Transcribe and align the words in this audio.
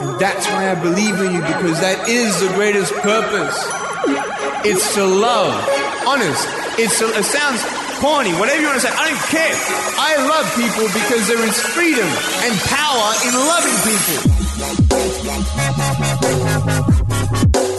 And 0.00 0.18
that's 0.20 0.46
why 0.48 0.70
I 0.70 0.74
believe 0.74 1.18
in 1.20 1.32
you 1.32 1.40
because 1.40 1.80
that 1.80 2.06
is 2.08 2.38
the 2.40 2.48
greatest 2.54 2.92
purpose. 3.00 3.56
It's 4.64 4.94
to 4.94 5.04
love. 5.04 5.54
Honest. 6.06 6.46
It's 6.78 6.98
to, 6.98 7.06
it 7.16 7.24
sounds 7.24 7.64
corny, 7.96 8.32
whatever 8.36 8.60
you 8.60 8.66
want 8.68 8.78
to 8.80 8.86
say. 8.86 8.92
I 8.92 9.08
don't 9.08 9.24
care. 9.32 9.56
I 9.96 10.20
love 10.20 10.44
people 10.52 10.84
because 10.92 11.24
there 11.28 11.40
is 11.48 11.56
freedom 11.72 12.04
and 12.44 12.52
power 12.68 13.08
in 13.24 13.32
loving 13.32 13.78
people. 13.88 14.20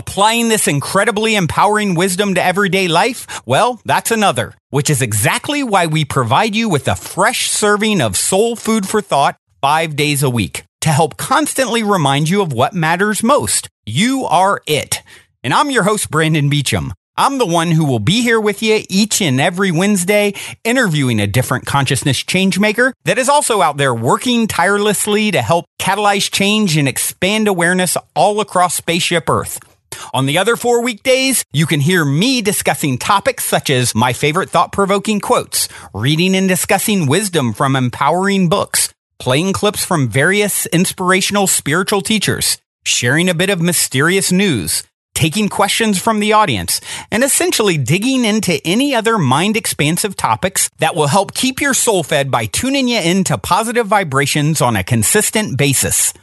Applying 0.00 0.48
this 0.48 0.66
incredibly 0.66 1.34
empowering 1.34 1.94
wisdom 1.94 2.34
to 2.34 2.42
everyday 2.42 2.88
life? 2.88 3.42
Well, 3.44 3.82
that's 3.84 4.10
another, 4.10 4.54
which 4.70 4.88
is 4.88 5.02
exactly 5.02 5.62
why 5.62 5.84
we 5.88 6.06
provide 6.06 6.56
you 6.56 6.70
with 6.70 6.88
a 6.88 6.96
fresh 6.96 7.50
serving 7.50 8.00
of 8.00 8.16
soul 8.16 8.56
food 8.56 8.88
for 8.88 9.02
thought 9.02 9.36
five 9.60 9.96
days 9.96 10.22
a 10.22 10.30
week 10.30 10.64
to 10.80 10.88
help 10.88 11.18
constantly 11.18 11.82
remind 11.82 12.30
you 12.30 12.40
of 12.40 12.50
what 12.50 12.72
matters 12.72 13.22
most. 13.22 13.68
You 13.84 14.24
are 14.24 14.62
it. 14.66 15.02
And 15.44 15.52
I'm 15.52 15.70
your 15.70 15.82
host, 15.82 16.10
Brandon 16.10 16.48
Beachum. 16.48 16.92
I'm 17.18 17.36
the 17.36 17.44
one 17.44 17.70
who 17.70 17.84
will 17.84 17.98
be 17.98 18.22
here 18.22 18.40
with 18.40 18.62
you 18.62 18.82
each 18.88 19.20
and 19.20 19.38
every 19.38 19.70
Wednesday, 19.70 20.32
interviewing 20.64 21.20
a 21.20 21.26
different 21.26 21.66
consciousness 21.66 22.24
changemaker 22.24 22.92
that 23.04 23.18
is 23.18 23.28
also 23.28 23.60
out 23.60 23.76
there 23.76 23.94
working 23.94 24.46
tirelessly 24.46 25.30
to 25.32 25.42
help 25.42 25.66
catalyze 25.78 26.32
change 26.32 26.78
and 26.78 26.88
expand 26.88 27.48
awareness 27.48 27.98
all 28.16 28.40
across 28.40 28.76
Spaceship 28.76 29.28
Earth. 29.28 29.60
On 30.12 30.26
the 30.26 30.38
other 30.38 30.56
four 30.56 30.82
weekdays, 30.82 31.44
you 31.52 31.66
can 31.66 31.80
hear 31.80 32.04
me 32.04 32.42
discussing 32.42 32.98
topics 32.98 33.44
such 33.44 33.70
as 33.70 33.94
my 33.94 34.12
favorite 34.12 34.50
thought 34.50 34.72
provoking 34.72 35.20
quotes, 35.20 35.68
reading 35.94 36.34
and 36.34 36.48
discussing 36.48 37.06
wisdom 37.06 37.52
from 37.52 37.76
empowering 37.76 38.48
books, 38.48 38.92
playing 39.18 39.52
clips 39.52 39.84
from 39.84 40.08
various 40.08 40.66
inspirational 40.66 41.46
spiritual 41.46 42.00
teachers, 42.00 42.58
sharing 42.84 43.28
a 43.28 43.34
bit 43.34 43.50
of 43.50 43.60
mysterious 43.60 44.32
news, 44.32 44.82
taking 45.14 45.48
questions 45.48 46.00
from 46.00 46.18
the 46.18 46.32
audience, 46.32 46.80
and 47.10 47.22
essentially 47.22 47.76
digging 47.76 48.24
into 48.24 48.60
any 48.66 48.94
other 48.94 49.18
mind 49.18 49.56
expansive 49.56 50.16
topics 50.16 50.70
that 50.78 50.96
will 50.96 51.08
help 51.08 51.34
keep 51.34 51.60
your 51.60 51.74
soul 51.74 52.02
fed 52.02 52.30
by 52.30 52.46
tuning 52.46 52.88
you 52.88 52.98
into 52.98 53.36
positive 53.36 53.86
vibrations 53.86 54.60
on 54.60 54.76
a 54.76 54.84
consistent 54.84 55.58
basis. 55.58 56.14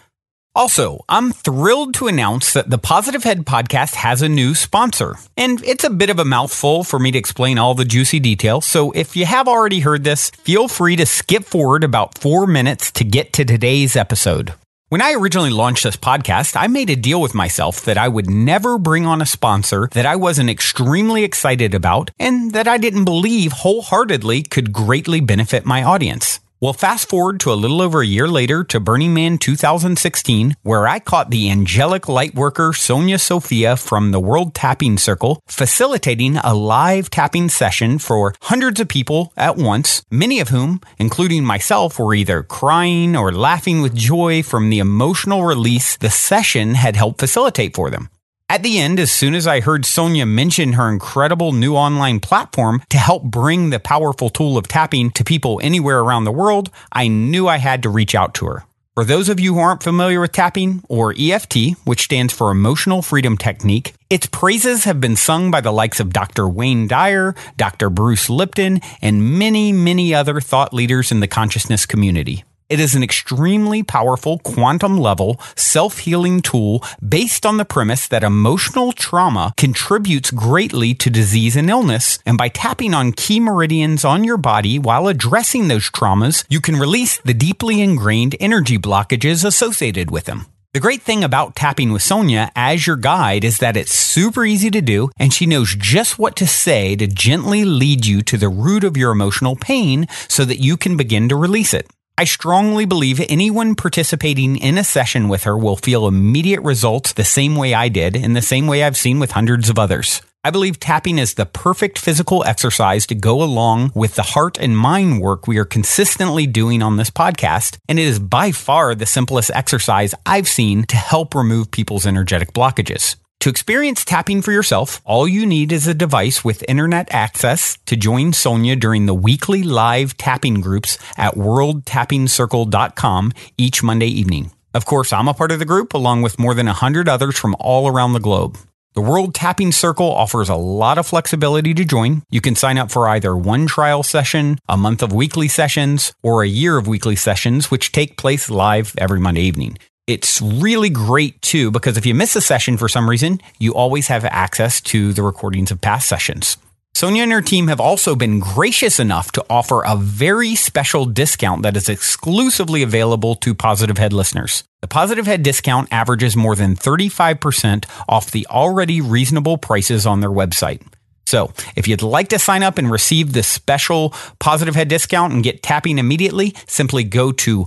Also, 0.57 1.05
I'm 1.07 1.33
thrilled 1.33 1.93
to 1.93 2.07
announce 2.07 2.53
that 2.53 2.71
the 2.71 2.79
Positive 2.79 3.23
Head 3.23 3.45
podcast 3.45 3.93
has 3.93 4.23
a 4.23 4.27
new 4.27 4.55
sponsor. 4.55 5.15
And 5.37 5.63
it's 5.63 5.83
a 5.83 5.89
bit 5.91 6.09
of 6.09 6.17
a 6.17 6.25
mouthful 6.25 6.83
for 6.83 6.97
me 6.97 7.11
to 7.11 7.19
explain 7.19 7.59
all 7.59 7.75
the 7.75 7.85
juicy 7.85 8.19
details. 8.19 8.65
So 8.65 8.91
if 8.93 9.15
you 9.15 9.27
have 9.27 9.47
already 9.47 9.81
heard 9.81 10.03
this, 10.03 10.31
feel 10.31 10.67
free 10.67 10.95
to 10.95 11.05
skip 11.05 11.43
forward 11.43 11.83
about 11.83 12.17
four 12.17 12.47
minutes 12.47 12.91
to 12.93 13.03
get 13.03 13.33
to 13.33 13.45
today's 13.45 13.95
episode. 13.95 14.55
When 14.89 14.99
I 14.99 15.13
originally 15.13 15.51
launched 15.51 15.83
this 15.83 15.95
podcast, 15.95 16.59
I 16.59 16.65
made 16.65 16.89
a 16.89 16.95
deal 16.95 17.21
with 17.21 17.35
myself 17.35 17.81
that 17.81 17.99
I 17.99 18.07
would 18.07 18.27
never 18.27 18.79
bring 18.79 19.05
on 19.05 19.21
a 19.21 19.27
sponsor 19.27 19.89
that 19.91 20.07
I 20.07 20.15
wasn't 20.15 20.49
extremely 20.49 21.23
excited 21.23 21.75
about 21.75 22.09
and 22.17 22.53
that 22.53 22.67
I 22.67 22.79
didn't 22.79 23.05
believe 23.05 23.51
wholeheartedly 23.51 24.41
could 24.41 24.73
greatly 24.73 25.19
benefit 25.21 25.65
my 25.65 25.83
audience. 25.83 26.39
Well, 26.59 26.73
fast 26.73 27.07
forward 27.07 27.39
to 27.41 27.53
a 27.53 27.61
little 27.61 27.83
over 27.83 28.01
a 28.01 28.07
year 28.07 28.27
later 28.27 28.63
to 28.63 28.79
Burning 28.79 29.13
Man 29.13 29.37
2016, 29.37 30.55
where 30.63 30.87
I 30.87 30.97
caught 30.97 31.29
the 31.29 31.51
angelic 31.51 32.03
lightworker 32.03 32.75
Sonia 32.75 33.19
Sophia 33.19 33.77
from 33.77 34.09
the 34.09 34.19
World 34.19 34.55
Tapping 34.55 34.97
Circle 34.97 35.39
facilitating 35.45 36.37
a 36.37 36.55
live 36.55 37.11
tapping 37.11 37.49
session 37.49 37.99
for 37.99 38.33
hundreds 38.41 38.79
of 38.79 38.87
people 38.87 39.33
at 39.37 39.55
once, 39.55 40.01
many 40.09 40.39
of 40.39 40.49
whom, 40.49 40.81
including 40.97 41.45
myself, 41.45 41.99
were 41.99 42.15
either 42.15 42.41
crying 42.41 43.15
or 43.15 43.31
laughing 43.31 43.83
with 43.83 43.93
joy 43.93 44.41
from 44.41 44.71
the 44.71 44.79
emotional 44.79 45.43
release 45.43 45.95
the 45.97 46.09
session 46.09 46.73
had 46.73 46.95
helped 46.95 47.19
facilitate 47.19 47.75
for 47.75 47.91
them. 47.91 48.09
At 48.49 48.63
the 48.63 48.79
end, 48.79 48.97
as 48.97 49.11
soon 49.11 49.35
as 49.35 49.45
I 49.45 49.59
heard 49.59 49.85
Sonia 49.85 50.25
mention 50.25 50.73
her 50.73 50.89
incredible 50.89 51.51
new 51.51 51.75
online 51.75 52.21
platform 52.21 52.81
to 52.89 52.97
help 52.97 53.23
bring 53.23 53.71
the 53.71 53.79
powerful 53.79 54.29
tool 54.29 54.57
of 54.57 54.69
tapping 54.69 55.11
to 55.11 55.25
people 55.25 55.59
anywhere 55.61 55.99
around 55.99 56.23
the 56.23 56.31
world, 56.31 56.69
I 56.93 57.09
knew 57.09 57.49
I 57.49 57.57
had 57.57 57.83
to 57.83 57.89
reach 57.89 58.15
out 58.15 58.33
to 58.35 58.45
her. 58.45 58.63
For 58.95 59.03
those 59.03 59.27
of 59.27 59.41
you 59.41 59.55
who 59.55 59.59
aren't 59.59 59.83
familiar 59.83 60.21
with 60.21 60.31
tapping, 60.31 60.81
or 60.87 61.13
EFT, 61.19 61.75
which 61.83 62.05
stands 62.05 62.33
for 62.33 62.49
Emotional 62.49 63.01
Freedom 63.01 63.35
Technique, 63.35 63.93
its 64.09 64.27
praises 64.27 64.85
have 64.85 65.01
been 65.01 65.17
sung 65.17 65.51
by 65.51 65.59
the 65.59 65.73
likes 65.73 65.99
of 65.99 66.13
Dr. 66.13 66.47
Wayne 66.47 66.87
Dyer, 66.87 67.35
Dr. 67.57 67.89
Bruce 67.89 68.29
Lipton, 68.29 68.79
and 69.01 69.37
many, 69.37 69.73
many 69.73 70.15
other 70.15 70.39
thought 70.39 70.73
leaders 70.73 71.11
in 71.11 71.19
the 71.19 71.27
consciousness 71.27 71.85
community. 71.85 72.45
It 72.69 72.81
is 72.81 72.95
an 72.95 73.03
extremely 73.03 73.81
powerful 73.81 74.39
quantum 74.39 74.97
level 74.97 75.39
self 75.55 75.99
healing 75.99 76.41
tool 76.41 76.83
based 77.07 77.45
on 77.45 77.55
the 77.55 77.63
premise 77.63 78.09
that 78.09 78.25
emotional 78.25 78.91
trauma 78.91 79.53
contributes 79.55 80.31
greatly 80.31 80.93
to 80.95 81.09
disease 81.09 81.55
and 81.55 81.69
illness. 81.69 82.19
And 82.25 82.37
by 82.37 82.49
tapping 82.49 82.93
on 82.93 83.13
key 83.13 83.39
meridians 83.39 84.03
on 84.03 84.25
your 84.25 84.35
body 84.35 84.77
while 84.79 85.07
addressing 85.07 85.69
those 85.69 85.89
traumas, 85.89 86.43
you 86.49 86.59
can 86.59 86.75
release 86.75 87.19
the 87.19 87.33
deeply 87.33 87.79
ingrained 87.79 88.35
energy 88.37 88.77
blockages 88.77 89.45
associated 89.45 90.11
with 90.11 90.25
them. 90.25 90.47
The 90.73 90.81
great 90.81 91.01
thing 91.01 91.23
about 91.23 91.55
tapping 91.55 91.93
with 91.93 92.01
Sonia 92.01 92.51
as 92.53 92.85
your 92.85 92.97
guide 92.97 93.45
is 93.45 93.59
that 93.59 93.77
it's 93.77 93.93
super 93.93 94.43
easy 94.43 94.69
to 94.71 94.81
do 94.81 95.09
and 95.17 95.33
she 95.33 95.45
knows 95.45 95.73
just 95.73 96.19
what 96.19 96.35
to 96.35 96.45
say 96.45 96.97
to 96.97 97.07
gently 97.07 97.63
lead 97.63 98.05
you 98.05 98.21
to 98.23 98.37
the 98.37 98.49
root 98.49 98.83
of 98.83 98.97
your 98.97 99.11
emotional 99.11 99.55
pain 99.55 100.05
so 100.27 100.43
that 100.43 100.59
you 100.59 100.75
can 100.75 100.97
begin 100.97 101.29
to 101.29 101.37
release 101.37 101.73
it. 101.73 101.87
I 102.19 102.23
strongly 102.23 102.85
believe 102.85 103.23
anyone 103.29 103.75
participating 103.75 104.57
in 104.57 104.79
a 104.79 104.83
session 104.83 105.29
with 105.29 105.43
her 105.43 105.55
will 105.55 105.75
feel 105.75 106.07
immediate 106.07 106.61
results 106.61 107.13
the 107.13 107.23
same 107.23 107.55
way 107.55 107.75
I 107.75 107.89
did 107.89 108.15
and 108.15 108.35
the 108.35 108.41
same 108.41 108.65
way 108.65 108.83
I've 108.83 108.97
seen 108.97 109.19
with 109.19 109.33
hundreds 109.33 109.69
of 109.69 109.77
others. 109.77 110.23
I 110.43 110.49
believe 110.49 110.79
tapping 110.79 111.19
is 111.19 111.35
the 111.35 111.45
perfect 111.45 111.99
physical 111.99 112.43
exercise 112.43 113.05
to 113.07 113.13
go 113.13 113.43
along 113.43 113.91
with 113.93 114.15
the 114.15 114.23
heart 114.23 114.57
and 114.57 114.75
mind 114.75 115.21
work 115.21 115.45
we 115.45 115.59
are 115.59 115.65
consistently 115.65 116.47
doing 116.47 116.81
on 116.81 116.97
this 116.97 117.11
podcast, 117.11 117.77
and 117.87 117.99
it 117.99 118.07
is 118.07 118.17
by 118.17 118.51
far 118.51 118.95
the 118.95 119.05
simplest 119.05 119.51
exercise 119.53 120.15
I've 120.25 120.47
seen 120.47 120.85
to 120.85 120.95
help 120.95 121.35
remove 121.35 121.69
people's 121.69 122.07
energetic 122.07 122.51
blockages. 122.51 123.15
To 123.41 123.49
experience 123.49 124.03
tapping 124.03 124.41
for 124.41 124.51
yourself, 124.51 124.99
all 125.05 125.27
you 125.27 125.45
need 125.45 125.71
is 125.71 125.85
a 125.85 125.93
device 125.93 126.43
with 126.43 126.65
internet 126.67 127.07
access 127.13 127.77
to 127.85 127.95
join 127.95 128.33
Sonia 128.33 128.75
during 128.75 129.05
the 129.05 129.13
weekly 129.13 129.61
live 129.61 130.17
tapping 130.17 130.59
groups 130.59 130.97
at 131.17 131.35
worldtappingcircle.com 131.35 133.33
each 133.57 133.83
Monday 133.83 134.07
evening. 134.07 134.51
Of 134.73 134.85
course, 134.85 135.13
I'm 135.13 135.27
a 135.27 135.33
part 135.33 135.51
of 135.51 135.59
the 135.59 135.65
group 135.65 135.93
along 135.93 136.23
with 136.23 136.39
more 136.39 136.53
than 136.55 136.65
100 136.65 137.07
others 137.07 137.37
from 137.37 137.55
all 137.59 137.87
around 137.87 138.13
the 138.13 138.19
globe. 138.19 138.57
The 138.95 139.01
World 139.01 139.35
Tapping 139.35 139.71
Circle 139.71 140.11
offers 140.11 140.49
a 140.49 140.55
lot 140.55 140.97
of 140.97 141.05
flexibility 141.05 141.75
to 141.75 141.85
join. 141.85 142.23
You 142.31 142.41
can 142.41 142.55
sign 142.55 142.79
up 142.79 142.89
for 142.89 143.07
either 143.07 143.37
one 143.37 143.67
trial 143.67 144.01
session, 144.01 144.57
a 144.67 144.75
month 144.75 145.03
of 145.03 145.13
weekly 145.13 145.47
sessions, 145.47 146.13
or 146.23 146.41
a 146.41 146.47
year 146.47 146.77
of 146.77 146.87
weekly 146.87 147.15
sessions, 147.15 147.69
which 147.69 147.91
take 147.91 148.17
place 148.17 148.49
live 148.49 148.95
every 148.97 149.19
Monday 149.19 149.41
evening. 149.41 149.77
It's 150.07 150.41
really 150.41 150.89
great 150.89 151.41
too, 151.41 151.69
because 151.69 151.97
if 151.97 152.05
you 152.05 152.15
miss 152.15 152.33
a 152.37 152.41
session 152.41 152.77
for 152.77 152.87
some 152.87 153.09
reason, 153.09 153.41
you 153.59 153.73
always 153.73 154.07
have 154.07 154.23
access 154.23 154.79
to 154.81 155.11
the 155.11 155.21
recordings 155.21 155.69
of 155.69 155.81
past 155.81 156.07
sessions. 156.07 156.55
Sonia 156.95 157.23
and 157.23 157.31
her 157.33 157.41
team 157.41 157.67
have 157.67 157.81
also 157.81 158.15
been 158.15 158.39
gracious 158.39 159.01
enough 159.01 159.33
to 159.33 159.45
offer 159.49 159.83
a 159.83 159.97
very 159.97 160.55
special 160.55 161.05
discount 161.05 161.61
that 161.61 161.75
is 161.75 161.89
exclusively 161.89 162.81
available 162.81 163.35
to 163.35 163.53
Positive 163.53 163.97
Head 163.97 164.13
listeners. 164.13 164.63
The 164.81 164.87
Positive 164.87 165.27
Head 165.27 165.43
discount 165.43 165.89
averages 165.91 166.37
more 166.37 166.55
than 166.55 166.75
35% 166.75 167.85
off 168.07 168.31
the 168.31 168.47
already 168.49 169.01
reasonable 169.01 169.57
prices 169.57 170.07
on 170.07 170.21
their 170.21 170.31
website. 170.31 170.81
So, 171.27 171.51
if 171.75 171.89
you'd 171.89 172.01
like 172.01 172.29
to 172.29 172.39
sign 172.39 172.63
up 172.63 172.77
and 172.77 172.89
receive 172.89 173.33
the 173.33 173.43
special 173.43 174.13
Positive 174.39 174.73
Head 174.73 174.87
discount 174.87 175.33
and 175.33 175.43
get 175.43 175.61
tapping 175.61 175.97
immediately, 175.97 176.55
simply 176.65 177.03
go 177.03 177.33
to 177.33 177.65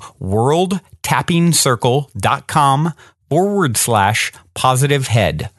worldtappingcircle.com 1.02 2.94
forward 3.28 3.76
slash 3.76 4.32
positive 4.54 5.06
head. 5.08 5.50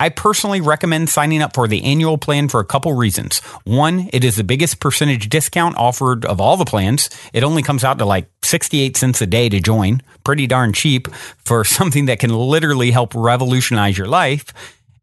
I 0.00 0.08
personally 0.08 0.60
recommend 0.60 1.08
signing 1.08 1.40
up 1.40 1.54
for 1.54 1.68
the 1.68 1.84
annual 1.84 2.18
plan 2.18 2.48
for 2.48 2.60
a 2.60 2.64
couple 2.64 2.92
reasons. 2.94 3.38
One, 3.64 4.10
it 4.12 4.24
is 4.24 4.36
the 4.36 4.44
biggest 4.44 4.80
percentage 4.80 5.28
discount 5.28 5.76
offered 5.78 6.24
of 6.24 6.40
all 6.40 6.56
the 6.56 6.64
plans. 6.64 7.08
It 7.32 7.44
only 7.44 7.62
comes 7.62 7.84
out 7.84 7.98
to 7.98 8.04
like 8.04 8.28
68 8.42 8.96
cents 8.96 9.22
a 9.22 9.26
day 9.26 9.48
to 9.48 9.60
join. 9.60 10.02
Pretty 10.24 10.46
darn 10.46 10.72
cheap 10.72 11.08
for 11.44 11.64
something 11.64 12.06
that 12.06 12.18
can 12.18 12.34
literally 12.34 12.90
help 12.90 13.14
revolutionize 13.14 13.96
your 13.96 14.08
life. 14.08 14.52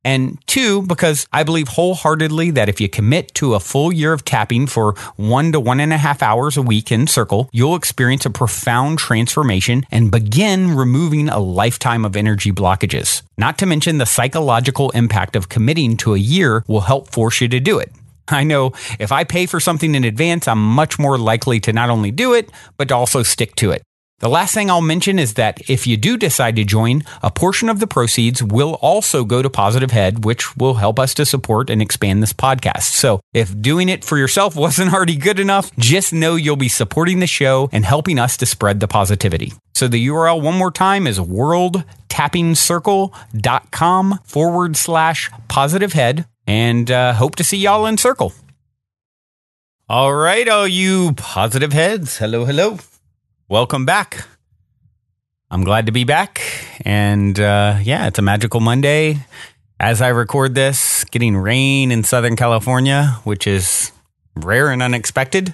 And 0.03 0.39
two, 0.48 0.81
because 0.83 1.27
I 1.31 1.44
believe 1.44 1.68
wholeheartedly 1.68 2.51
that 2.51 2.69
if 2.69 2.81
you 2.81 2.89
commit 2.89 3.33
to 3.36 3.53
a 3.53 3.59
full 3.59 3.92
year 3.92 4.13
of 4.13 4.25
tapping 4.25 4.68
for 4.68 4.94
one 5.15 5.51
to 5.51 5.59
one 5.59 5.80
and 5.80 5.94
a 5.94 5.98
half 5.98 6.24
hours 6.24 6.57
a 6.57 6.62
week 6.62 6.92
in 6.92 7.07
Circle, 7.07 7.50
you'll 7.51 7.75
experience 7.75 8.25
a 8.25 8.30
profound 8.30 8.98
transformation 8.98 9.83
and 9.92 10.12
begin 10.12 10.75
removing 10.75 11.30
a 11.30 11.39
lifetime 11.39 12.03
of 12.06 12.15
energy 12.15 12.51
blockages. 12.51 13.21
Not 13.38 13.57
to 13.59 13.65
mention 13.65 13.98
the 13.98 14.06
psychological 14.06 14.89
impact 14.92 15.36
of 15.36 15.50
committing 15.50 15.98
to 15.98 16.15
a 16.15 16.19
year 16.19 16.63
will 16.68 16.81
help 16.81 17.09
force 17.09 17.42
you 17.42 17.48
to 17.50 17.59
do 17.59 17.80
it. 17.80 17.92
I 18.27 18.44
know 18.44 18.71
if 19.00 19.12
I 19.12 19.24
pay 19.24 19.45
for 19.45 19.59
something 19.59 19.94
in 19.94 20.03
advance, 20.03 20.48
I'm 20.48 20.63
much 20.63 20.98
more 20.98 21.18
likely 21.18 21.59
to 21.62 21.74
not 21.74 21.89
only 21.89 22.12
do 22.12 22.33
it, 22.33 22.50
but 22.77 22.88
to 22.88 22.95
also 22.95 23.24
stick 23.24 23.56
to 23.57 23.71
it. 23.71 23.83
The 24.21 24.29
last 24.29 24.53
thing 24.53 24.69
I'll 24.69 24.81
mention 24.81 25.18
is 25.18 25.33
that 25.33 25.68
if 25.68 25.88
you 25.88 25.97
do 25.97 26.15
decide 26.15 26.56
to 26.57 26.63
join, 26.63 27.01
a 27.23 27.31
portion 27.31 27.69
of 27.69 27.79
the 27.79 27.88
proceeds 27.88 28.44
will 28.44 28.75
also 28.75 29.25
go 29.25 29.41
to 29.41 29.50
Positive 29.50 29.89
Head, 29.89 30.23
which 30.23 30.56
will 30.56 30.75
help 30.75 31.00
us 31.00 31.15
to 31.15 31.25
support 31.25 31.71
and 31.71 31.81
expand 31.81 32.21
this 32.21 32.31
podcast. 32.31 32.83
So 32.83 33.19
if 33.33 33.59
doing 33.59 33.89
it 33.89 34.06
for 34.06 34.19
yourself 34.19 34.56
wasn't 34.65 34.94
already 34.94 35.15
good 35.15 35.39
enough, 35.39 35.75
just 35.77 36.13
know 36.13 36.35
you'll 36.35 36.56
be 36.56 36.69
supporting 36.69 37.18
the 37.18 37.25
show 37.25 37.68
and 37.71 37.83
helping 37.83 38.19
us 38.19 38.38
to 38.38 38.45
spread 38.45 38.79
the 38.79 38.88
positivity. 38.88 39.53
So 39.73 39.88
the 39.88 40.07
URL 40.07 40.39
one 40.39 40.56
more 40.56 40.69
time 40.69 41.07
is 41.07 41.19
worldtappingcircle.com 41.19 44.19
forward 44.24 44.77
slash 44.77 45.31
positive 45.47 45.94
head 45.94 46.27
and 46.45 46.91
uh, 46.91 47.13
hope 47.13 47.35
to 47.38 47.44
see 47.44 47.57
y'all 47.57 47.88
in 47.88 47.97
circle. 47.97 48.33
All 49.89 50.13
right, 50.13 50.47
all 50.47 50.67
you 50.67 51.13
positive 51.13 51.74
heads. 51.74 52.19
Hello, 52.19 52.45
hello. 52.45 52.77
Welcome 53.51 53.86
back. 53.86 54.24
I'm 55.50 55.65
glad 55.65 55.88
to 55.88 55.92
be 55.92 56.06
back. 56.06 56.42
And 56.86 57.38
uh, 57.38 57.80
yeah, 57.83 58.07
it's 58.07 58.18
a 58.18 58.21
magical 58.21 58.62
Monday. 58.62 59.25
As 59.77 60.01
I 60.01 60.07
record 60.07 60.56
this, 60.56 61.03
getting 61.03 61.36
rain 61.36 61.92
in 61.92 62.06
Southern 62.06 62.38
California, 62.38 63.19
which 63.25 63.48
is 63.48 63.92
rare 64.38 64.71
and 64.71 64.81
unexpected. 64.81 65.53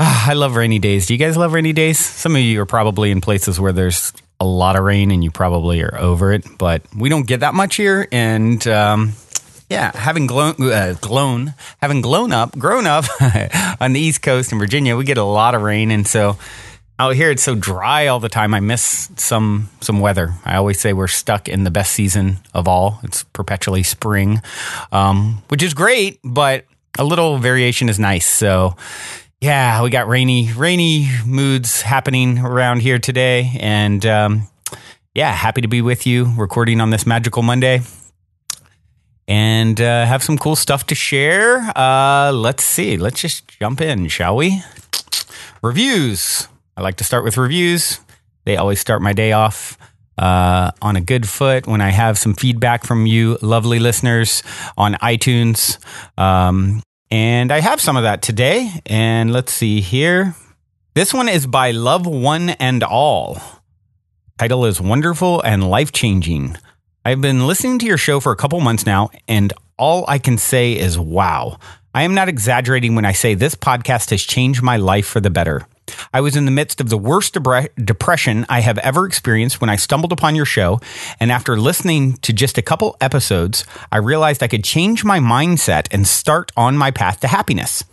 Ah, 0.00 0.30
I 0.30 0.32
love 0.32 0.56
rainy 0.56 0.80
days. 0.80 1.06
Do 1.06 1.14
you 1.14 1.20
guys 1.20 1.36
love 1.36 1.52
rainy 1.52 1.72
days? 1.72 2.00
Some 2.00 2.34
of 2.34 2.42
you 2.42 2.60
are 2.62 2.66
probably 2.66 3.12
in 3.12 3.20
places 3.20 3.60
where 3.60 3.70
there's 3.70 4.12
a 4.40 4.44
lot 4.44 4.74
of 4.74 4.82
rain 4.82 5.12
and 5.12 5.22
you 5.22 5.30
probably 5.30 5.80
are 5.82 5.96
over 6.00 6.32
it, 6.32 6.44
but 6.58 6.82
we 6.96 7.08
don't 7.08 7.28
get 7.28 7.38
that 7.40 7.54
much 7.54 7.76
here. 7.76 8.08
And 8.10 8.66
um, 8.66 9.12
yeah, 9.70 9.96
having 9.96 10.26
grown, 10.26 10.60
uh, 10.60 10.96
grown, 11.00 11.54
having 11.80 12.00
grown 12.00 12.32
up, 12.32 12.58
grown 12.58 12.88
up 12.88 13.04
on 13.80 13.92
the 13.92 14.00
East 14.00 14.20
Coast 14.20 14.50
in 14.50 14.58
Virginia, 14.58 14.96
we 14.96 15.04
get 15.04 15.16
a 15.16 15.22
lot 15.22 15.54
of 15.54 15.62
rain, 15.62 15.92
and 15.92 16.04
so 16.04 16.36
out 16.98 17.14
here 17.14 17.30
it's 17.30 17.42
so 17.42 17.54
dry 17.54 18.06
all 18.08 18.20
the 18.20 18.28
time. 18.28 18.54
I 18.54 18.60
miss 18.60 19.10
some 19.16 19.70
some 19.80 20.00
weather. 20.00 20.34
I 20.44 20.56
always 20.56 20.80
say 20.80 20.92
we're 20.92 21.08
stuck 21.08 21.48
in 21.48 21.64
the 21.64 21.70
best 21.70 21.92
season 21.92 22.38
of 22.54 22.68
all. 22.68 23.00
It's 23.02 23.24
perpetually 23.24 23.82
spring, 23.82 24.40
um, 24.92 25.42
which 25.48 25.62
is 25.62 25.74
great, 25.74 26.20
but 26.24 26.64
a 26.98 27.04
little 27.04 27.38
variation 27.38 27.88
is 27.88 27.98
nice. 27.98 28.26
So. 28.26 28.76
Yeah, 29.40 29.84
we 29.84 29.90
got 29.90 30.08
rainy, 30.08 30.52
rainy 30.52 31.08
moods 31.24 31.82
happening 31.82 32.40
around 32.40 32.80
here 32.80 32.98
today, 32.98 33.52
and 33.60 34.04
um, 34.04 34.48
yeah, 35.14 35.30
happy 35.30 35.60
to 35.60 35.68
be 35.68 35.80
with 35.80 36.08
you 36.08 36.32
recording 36.36 36.80
on 36.80 36.90
this 36.90 37.06
magical 37.06 37.42
Monday 37.42 37.82
and 39.28 39.80
uh, 39.80 40.06
have 40.06 40.22
some 40.22 40.38
cool 40.38 40.56
stuff 40.56 40.86
to 40.86 40.94
share. 40.94 41.58
Uh, 41.76 42.32
let's 42.32 42.64
see. 42.64 42.96
Let's 42.96 43.20
just 43.20 43.46
jump 43.46 43.80
in, 43.80 44.08
shall 44.08 44.34
we? 44.34 44.62
Reviews. 45.62 46.48
I 46.78 46.80
like 46.80 46.98
to 46.98 47.04
start 47.04 47.24
with 47.24 47.36
reviews. 47.36 47.98
They 48.44 48.56
always 48.56 48.78
start 48.78 49.02
my 49.02 49.12
day 49.12 49.32
off 49.32 49.76
uh, 50.16 50.70
on 50.80 50.94
a 50.94 51.00
good 51.00 51.28
foot 51.28 51.66
when 51.66 51.80
I 51.80 51.88
have 51.88 52.16
some 52.16 52.34
feedback 52.34 52.86
from 52.86 53.04
you, 53.04 53.36
lovely 53.42 53.80
listeners, 53.80 54.44
on 54.76 54.94
iTunes. 54.94 55.76
Um, 56.16 56.80
and 57.10 57.50
I 57.50 57.58
have 57.58 57.80
some 57.80 57.96
of 57.96 58.04
that 58.04 58.22
today. 58.22 58.70
And 58.86 59.32
let's 59.32 59.52
see 59.52 59.80
here. 59.80 60.36
This 60.94 61.12
one 61.12 61.28
is 61.28 61.48
by 61.48 61.72
Love 61.72 62.06
One 62.06 62.50
and 62.50 62.84
All. 62.84 63.42
Title 64.38 64.64
is 64.64 64.80
Wonderful 64.80 65.40
and 65.42 65.68
Life 65.68 65.90
Changing. 65.90 66.56
I've 67.04 67.20
been 67.20 67.48
listening 67.48 67.80
to 67.80 67.86
your 67.86 67.98
show 67.98 68.20
for 68.20 68.30
a 68.30 68.36
couple 68.36 68.60
months 68.60 68.86
now, 68.86 69.10
and 69.26 69.52
all 69.80 70.04
I 70.06 70.18
can 70.18 70.38
say 70.38 70.78
is 70.78 70.96
wow. 70.96 71.58
I 71.92 72.04
am 72.04 72.14
not 72.14 72.28
exaggerating 72.28 72.94
when 72.94 73.04
I 73.04 73.12
say 73.12 73.34
this 73.34 73.56
podcast 73.56 74.10
has 74.10 74.22
changed 74.22 74.62
my 74.62 74.76
life 74.76 75.08
for 75.08 75.18
the 75.18 75.28
better. 75.30 75.66
I 76.12 76.20
was 76.20 76.36
in 76.36 76.44
the 76.44 76.50
midst 76.50 76.80
of 76.80 76.88
the 76.88 76.98
worst 76.98 77.36
depression 77.84 78.46
I 78.48 78.60
have 78.60 78.78
ever 78.78 79.06
experienced 79.06 79.60
when 79.60 79.70
I 79.70 79.76
stumbled 79.76 80.12
upon 80.12 80.34
your 80.34 80.44
show. 80.44 80.80
And 81.20 81.30
after 81.32 81.58
listening 81.58 82.14
to 82.18 82.32
just 82.32 82.58
a 82.58 82.62
couple 82.62 82.96
episodes, 83.00 83.64
I 83.90 83.98
realized 83.98 84.42
I 84.42 84.48
could 84.48 84.64
change 84.64 85.04
my 85.04 85.18
mindset 85.18 85.88
and 85.90 86.06
start 86.06 86.52
on 86.56 86.76
my 86.76 86.90
path 86.90 87.20
to 87.20 87.28
happiness. 87.28 87.84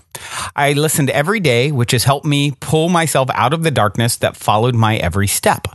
I 0.56 0.74
listened 0.74 1.10
every 1.10 1.40
day, 1.40 1.72
which 1.72 1.92
has 1.92 2.06
helped 2.06 2.26
me 2.26 2.54
pull 2.60 2.90
myself 2.90 3.30
out 3.34 3.54
of 3.54 3.64
the 3.64 3.72
darkness 3.72 4.16
that 4.18 4.38
followed 4.38 4.76
my 4.76 4.98
every 4.98 5.28
step. 5.28 5.68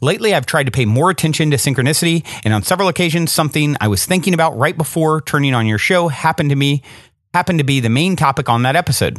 Lately, 0.00 0.34
I've 0.34 0.46
tried 0.46 0.64
to 0.64 0.72
pay 0.72 0.84
more 0.84 1.10
attention 1.10 1.50
to 1.50 1.56
synchronicity, 1.56 2.24
and 2.44 2.54
on 2.54 2.62
several 2.62 2.88
occasions, 2.88 3.32
something 3.32 3.76
I 3.80 3.88
was 3.88 4.06
thinking 4.06 4.34
about 4.34 4.56
right 4.56 4.76
before 4.76 5.20
turning 5.22 5.54
on 5.54 5.66
your 5.66 5.78
show 5.78 6.08
happened 6.08 6.50
to 6.50 6.56
me, 6.56 6.82
happened 7.34 7.58
to 7.58 7.64
be 7.64 7.80
the 7.80 7.88
main 7.88 8.16
topic 8.16 8.48
on 8.48 8.62
that 8.62 8.76
episode. 8.76 9.18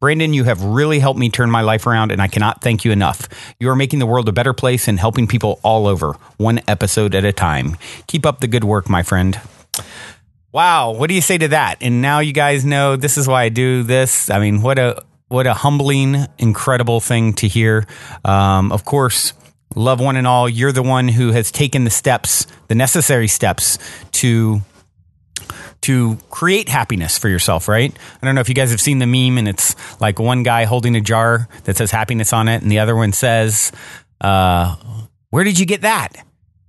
Brandon, 0.00 0.32
you 0.32 0.44
have 0.44 0.64
really 0.64 0.98
helped 0.98 1.20
me 1.20 1.28
turn 1.28 1.50
my 1.50 1.60
life 1.60 1.86
around, 1.86 2.10
and 2.10 2.22
I 2.22 2.26
cannot 2.26 2.62
thank 2.62 2.86
you 2.86 2.90
enough. 2.90 3.28
You 3.60 3.68
are 3.68 3.76
making 3.76 3.98
the 3.98 4.06
world 4.06 4.30
a 4.30 4.32
better 4.32 4.54
place 4.54 4.88
and 4.88 4.98
helping 4.98 5.26
people 5.26 5.60
all 5.62 5.86
over, 5.86 6.14
one 6.38 6.62
episode 6.66 7.14
at 7.14 7.26
a 7.26 7.34
time. 7.34 7.76
Keep 8.06 8.24
up 8.24 8.40
the 8.40 8.48
good 8.48 8.64
work, 8.64 8.88
my 8.88 9.02
friend. 9.02 9.38
Wow, 10.52 10.92
what 10.92 11.08
do 11.08 11.14
you 11.14 11.20
say 11.20 11.36
to 11.36 11.48
that? 11.48 11.82
And 11.82 12.00
now 12.00 12.20
you 12.20 12.32
guys 12.32 12.64
know 12.64 12.96
this 12.96 13.18
is 13.18 13.28
why 13.28 13.42
I 13.42 13.48
do 13.50 13.82
this. 13.82 14.30
I 14.30 14.40
mean, 14.40 14.62
what 14.62 14.78
a 14.78 15.04
what 15.28 15.46
a 15.46 15.52
humbling, 15.52 16.26
incredible 16.38 17.00
thing 17.00 17.34
to 17.34 17.46
hear. 17.46 17.86
Um, 18.24 18.72
of 18.72 18.86
course, 18.86 19.34
love 19.76 20.00
one 20.00 20.16
and 20.16 20.26
all. 20.26 20.48
You're 20.48 20.72
the 20.72 20.82
one 20.82 21.08
who 21.08 21.32
has 21.32 21.52
taken 21.52 21.84
the 21.84 21.90
steps, 21.90 22.46
the 22.68 22.74
necessary 22.74 23.28
steps 23.28 23.78
to 24.12 24.62
to 25.82 26.18
create 26.30 26.68
happiness 26.68 27.18
for 27.18 27.28
yourself, 27.28 27.68
right? 27.68 27.96
I 28.22 28.26
don't 28.26 28.34
know 28.34 28.40
if 28.40 28.48
you 28.48 28.54
guys 28.54 28.70
have 28.70 28.80
seen 28.80 28.98
the 28.98 29.06
meme 29.06 29.38
and 29.38 29.48
it's 29.48 29.74
like 30.00 30.18
one 30.18 30.42
guy 30.42 30.64
holding 30.64 30.96
a 30.96 31.00
jar 31.00 31.48
that 31.64 31.76
says 31.76 31.90
happiness 31.90 32.32
on 32.32 32.48
it 32.48 32.62
and 32.62 32.70
the 32.70 32.78
other 32.78 32.96
one 32.96 33.12
says, 33.12 33.72
uh, 34.20 34.76
where 35.30 35.44
did 35.44 35.58
you 35.58 35.66
get 35.66 35.82
that? 35.82 36.24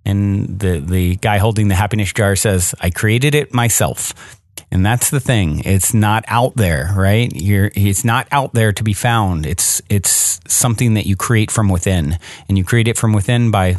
And 0.05 0.59
the, 0.59 0.79
the 0.79 1.15
guy 1.17 1.37
holding 1.37 1.67
the 1.67 1.75
happiness 1.75 2.11
jar 2.13 2.35
says, 2.35 2.73
I 2.79 2.89
created 2.89 3.35
it 3.35 3.53
myself. 3.53 4.39
And 4.71 4.85
that's 4.85 5.09
the 5.09 5.19
thing. 5.19 5.61
It's 5.65 5.93
not 5.93 6.23
out 6.27 6.55
there, 6.55 6.91
right? 6.95 7.31
You're, 7.33 7.71
it's 7.75 8.05
not 8.05 8.27
out 8.31 8.53
there 8.53 8.71
to 8.71 8.83
be 8.83 8.93
found. 8.93 9.45
It's, 9.45 9.81
it's 9.89 10.39
something 10.47 10.93
that 10.93 11.05
you 11.05 11.15
create 11.15 11.51
from 11.51 11.69
within 11.69 12.17
and 12.47 12.57
you 12.57 12.63
create 12.63 12.87
it 12.87 12.97
from 12.97 13.13
within 13.13 13.51
by 13.51 13.77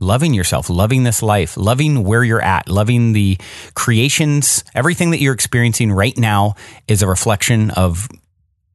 loving 0.00 0.34
yourself, 0.34 0.68
loving 0.68 1.04
this 1.04 1.22
life, 1.22 1.56
loving 1.56 2.02
where 2.02 2.24
you're 2.24 2.42
at, 2.42 2.68
loving 2.68 3.12
the 3.12 3.38
creations, 3.74 4.64
everything 4.74 5.10
that 5.10 5.20
you're 5.20 5.34
experiencing 5.34 5.92
right 5.92 6.16
now 6.18 6.54
is 6.88 7.02
a 7.02 7.06
reflection 7.06 7.70
of 7.70 8.08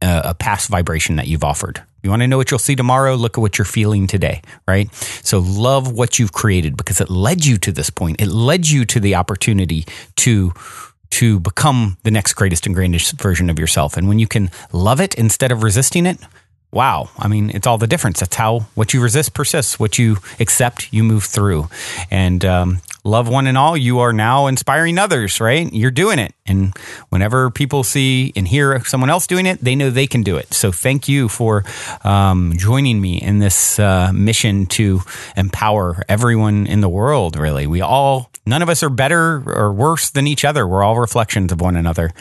a, 0.01 0.05
uh, 0.05 0.21
a 0.25 0.33
past 0.35 0.69
vibration 0.69 1.15
that 1.15 1.27
you've 1.27 1.43
offered. 1.43 1.81
You 2.03 2.11
want 2.11 2.21
to 2.21 2.27
know 2.27 2.37
what 2.37 2.51
you'll 2.51 2.59
see 2.59 2.75
tomorrow? 2.75 3.15
Look 3.15 3.37
at 3.37 3.41
what 3.41 3.57
you're 3.57 3.65
feeling 3.65 4.05
today, 4.05 4.41
right? 4.67 4.93
So 4.93 5.39
love 5.39 5.91
what 5.91 6.19
you've 6.19 6.33
created 6.33 6.77
because 6.77 7.01
it 7.01 7.09
led 7.09 7.45
you 7.45 7.57
to 7.57 7.71
this 7.71 7.89
point. 7.89 8.21
It 8.21 8.27
led 8.27 8.69
you 8.69 8.85
to 8.85 8.99
the 8.99 9.15
opportunity 9.15 9.85
to 10.17 10.53
to 11.11 11.39
become 11.39 11.97
the 12.03 12.11
next 12.11 12.33
greatest 12.33 12.65
and 12.65 12.75
grandest 12.75 13.19
version 13.21 13.49
of 13.49 13.57
yourself. 13.57 13.95
And 13.95 14.07
when 14.09 14.19
you 14.19 14.27
can 14.27 14.51
love 14.73 14.99
it 14.99 15.15
instead 15.15 15.51
of 15.51 15.63
resisting 15.63 16.05
it, 16.05 16.17
wow. 16.71 17.09
I 17.17 17.27
mean, 17.27 17.51
it's 17.51 17.67
all 17.67 17.77
the 17.77 17.87
difference. 17.87 18.19
That's 18.19 18.35
how 18.35 18.59
what 18.75 18.93
you 18.93 19.01
resist 19.01 19.33
persists. 19.33 19.79
What 19.79 19.97
you 19.97 20.17
accept, 20.39 20.91
you 20.91 21.03
move 21.03 21.23
through. 21.23 21.69
And 22.11 22.43
um, 22.43 22.81
love 23.05 23.29
one 23.29 23.47
and 23.47 23.57
all, 23.57 23.77
you 23.77 23.99
are 23.99 24.11
now 24.11 24.47
inspiring 24.47 24.97
others, 24.97 25.39
right? 25.39 25.71
You're 25.71 25.91
doing 25.91 26.19
it. 26.19 26.33
And 26.45 26.75
whenever 27.09 27.49
people 27.49 27.83
see 27.83 28.33
and 28.35 28.47
hear 28.47 28.83
someone 28.83 29.09
else 29.09 29.27
doing 29.27 29.45
it, 29.45 29.59
they 29.61 29.75
know 29.75 29.89
they 29.89 30.07
can 30.07 30.23
do 30.23 30.37
it. 30.37 30.53
So 30.53 30.71
thank 30.71 31.07
you 31.07 31.29
for 31.29 31.63
um, 32.03 32.53
joining 32.57 32.99
me 32.99 33.21
in 33.21 33.39
this 33.39 33.79
uh, 33.79 34.11
mission 34.13 34.65
to 34.67 35.01
empower 35.37 36.03
everyone 36.09 36.67
in 36.67 36.81
the 36.81 36.89
world, 36.89 37.37
really. 37.37 37.67
We 37.67 37.81
all, 37.81 38.31
none 38.45 38.61
of 38.61 38.69
us 38.69 38.83
are 38.83 38.89
better 38.89 39.43
or 39.45 39.71
worse 39.71 40.09
than 40.09 40.27
each 40.27 40.43
other. 40.43 40.67
We're 40.67 40.83
all 40.83 40.99
reflections 40.99 41.51
of 41.51 41.61
one 41.61 41.75
another. 41.75 42.11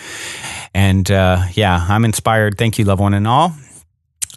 And 0.75 1.11
uh, 1.11 1.45
yeah, 1.55 1.85
I'm 1.89 2.05
inspired. 2.05 2.59
Thank 2.59 2.79
you, 2.79 2.85
love 2.85 3.01
one 3.01 3.15
and 3.15 3.27
all. 3.27 3.55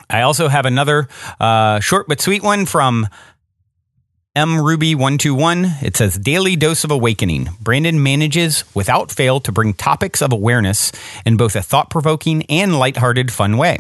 I 0.10 0.22
also 0.22 0.48
have 0.48 0.66
another 0.66 1.08
uh, 1.40 1.80
short 1.80 2.08
but 2.08 2.22
sweet 2.22 2.44
one 2.44 2.66
from 2.66 3.08
mruby121. 4.36 5.82
It 5.82 5.98
says 5.98 6.18
Daily 6.18 6.56
Dose 6.56 6.84
of 6.84 6.92
Awakening. 6.92 7.50
Brandon 7.60 8.02
manages 8.02 8.64
without 8.76 9.12
fail 9.12 9.40
to 9.40 9.52
bring 9.52 9.74
topics 9.74 10.22
of 10.22 10.32
awareness 10.32 10.92
in 11.26 11.38
both 11.38 11.56
a 11.56 11.62
thought 11.64 11.90
provoking 11.90 12.44
and 12.44 12.78
lighthearted, 12.78 13.34
fun 13.34 13.58
way. 13.58 13.80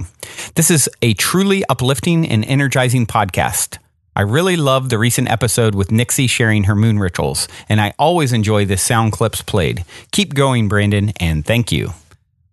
This 0.55 0.72
is 0.72 0.89
a 1.01 1.13
truly 1.13 1.63
uplifting 1.69 2.27
and 2.27 2.43
energizing 2.46 3.05
podcast. 3.05 3.77
I 4.15 4.22
really 4.22 4.57
love 4.57 4.89
the 4.89 4.98
recent 4.98 5.29
episode 5.29 5.75
with 5.75 5.91
Nixie 5.91 6.25
sharing 6.25 6.63
her 6.63 6.75
moon 6.75 6.98
rituals, 6.98 7.48
and 7.69 7.79
I 7.79 7.93
always 8.00 8.34
enjoy 8.34 8.65
the 8.65 8.77
sound 8.77 9.12
clips 9.12 9.43
played. 9.43 9.86
Keep 10.12 10.34
going, 10.34 10.67
Brandon, 10.67 11.13
and 11.19 11.46
thank 11.46 11.72
you. 11.72 11.91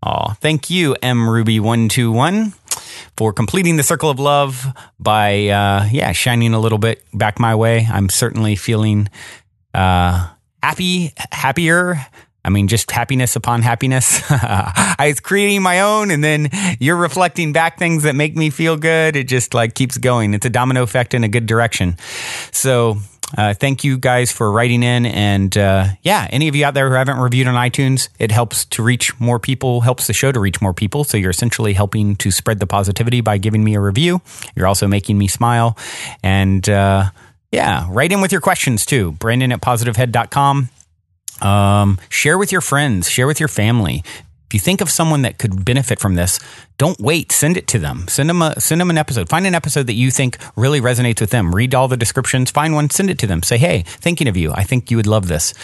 Aw, 0.02 0.34
thank 0.34 0.68
you, 0.68 0.94
M 1.00 1.16
mruby121 1.16 2.52
for 3.16 3.32
completing 3.32 3.76
the 3.76 3.82
circle 3.82 4.10
of 4.10 4.18
love 4.18 4.66
by 4.98 5.48
uh, 5.48 5.88
yeah 5.90 6.12
shining 6.12 6.54
a 6.54 6.60
little 6.60 6.78
bit 6.78 7.04
back 7.12 7.38
my 7.38 7.54
way. 7.54 7.86
I'm 7.90 8.08
certainly 8.08 8.56
feeling 8.56 9.08
uh, 9.72 10.28
happy, 10.62 11.12
happier. 11.32 11.96
I 12.46 12.50
mean, 12.50 12.68
just 12.68 12.90
happiness 12.90 13.36
upon 13.36 13.62
happiness. 13.62 14.20
I 14.30 15.06
was 15.08 15.20
creating 15.20 15.62
my 15.62 15.80
own, 15.80 16.10
and 16.10 16.22
then 16.22 16.50
you're 16.78 16.96
reflecting 16.96 17.52
back 17.52 17.78
things 17.78 18.02
that 18.02 18.14
make 18.14 18.36
me 18.36 18.50
feel 18.50 18.76
good. 18.76 19.16
It 19.16 19.28
just 19.28 19.54
like 19.54 19.74
keeps 19.74 19.96
going. 19.96 20.34
It's 20.34 20.44
a 20.44 20.50
domino 20.50 20.82
effect 20.82 21.14
in 21.14 21.24
a 21.24 21.28
good 21.28 21.46
direction. 21.46 21.96
So 22.52 22.98
uh, 23.36 23.54
thank 23.54 23.84
you 23.84 23.98
guys 23.98 24.30
for 24.32 24.50
writing 24.50 24.82
in. 24.82 25.06
And 25.06 25.56
uh, 25.56 25.88
yeah, 26.02 26.26
any 26.30 26.48
of 26.48 26.54
you 26.54 26.64
out 26.64 26.74
there 26.74 26.88
who 26.88 26.94
haven't 26.94 27.18
reviewed 27.18 27.46
on 27.46 27.54
iTunes, 27.54 28.08
it 28.18 28.30
helps 28.30 28.64
to 28.66 28.82
reach 28.82 29.18
more 29.20 29.38
people, 29.38 29.80
helps 29.80 30.06
the 30.06 30.12
show 30.12 30.32
to 30.32 30.40
reach 30.40 30.60
more 30.60 30.74
people. 30.74 31.04
So 31.04 31.16
you're 31.16 31.30
essentially 31.30 31.72
helping 31.72 32.16
to 32.16 32.30
spread 32.30 32.58
the 32.58 32.66
positivity 32.66 33.20
by 33.20 33.38
giving 33.38 33.64
me 33.64 33.74
a 33.74 33.80
review. 33.80 34.20
You're 34.54 34.66
also 34.66 34.86
making 34.86 35.18
me 35.18 35.28
smile. 35.28 35.76
And 36.22 36.68
uh, 36.68 37.10
yeah, 37.52 37.86
write 37.90 38.12
in 38.12 38.20
with 38.20 38.32
your 38.32 38.40
questions 38.40 38.84
too. 38.86 39.12
Brandon 39.12 39.52
at 39.52 39.60
positivehead.com. 39.60 40.68
Um, 41.40 41.98
share 42.08 42.38
with 42.38 42.52
your 42.52 42.60
friends, 42.60 43.08
share 43.08 43.26
with 43.26 43.40
your 43.40 43.48
family. 43.48 44.04
If 44.46 44.54
you 44.54 44.60
think 44.60 44.80
of 44.80 44.90
someone 44.90 45.22
that 45.22 45.38
could 45.38 45.64
benefit 45.64 45.98
from 45.98 46.14
this, 46.14 46.38
don't 46.78 46.98
wait. 47.00 47.32
Send 47.32 47.56
it 47.56 47.66
to 47.68 47.78
them. 47.78 48.06
Send 48.08 48.28
them 48.28 48.42
a 48.42 48.60
send 48.60 48.80
them 48.80 48.90
an 48.90 48.98
episode. 48.98 49.28
Find 49.28 49.46
an 49.46 49.54
episode 49.54 49.86
that 49.86 49.94
you 49.94 50.10
think 50.10 50.38
really 50.56 50.80
resonates 50.80 51.20
with 51.20 51.30
them. 51.30 51.54
Read 51.54 51.74
all 51.74 51.88
the 51.88 51.96
descriptions. 51.96 52.50
Find 52.50 52.74
one. 52.74 52.90
Send 52.90 53.10
it 53.10 53.18
to 53.20 53.26
them. 53.26 53.42
Say, 53.42 53.58
hey, 53.58 53.82
thinking 53.86 54.28
of 54.28 54.36
you. 54.36 54.52
I 54.52 54.64
think 54.64 54.90
you 54.90 54.96
would 54.96 55.06
love 55.06 55.28
this. 55.28 55.54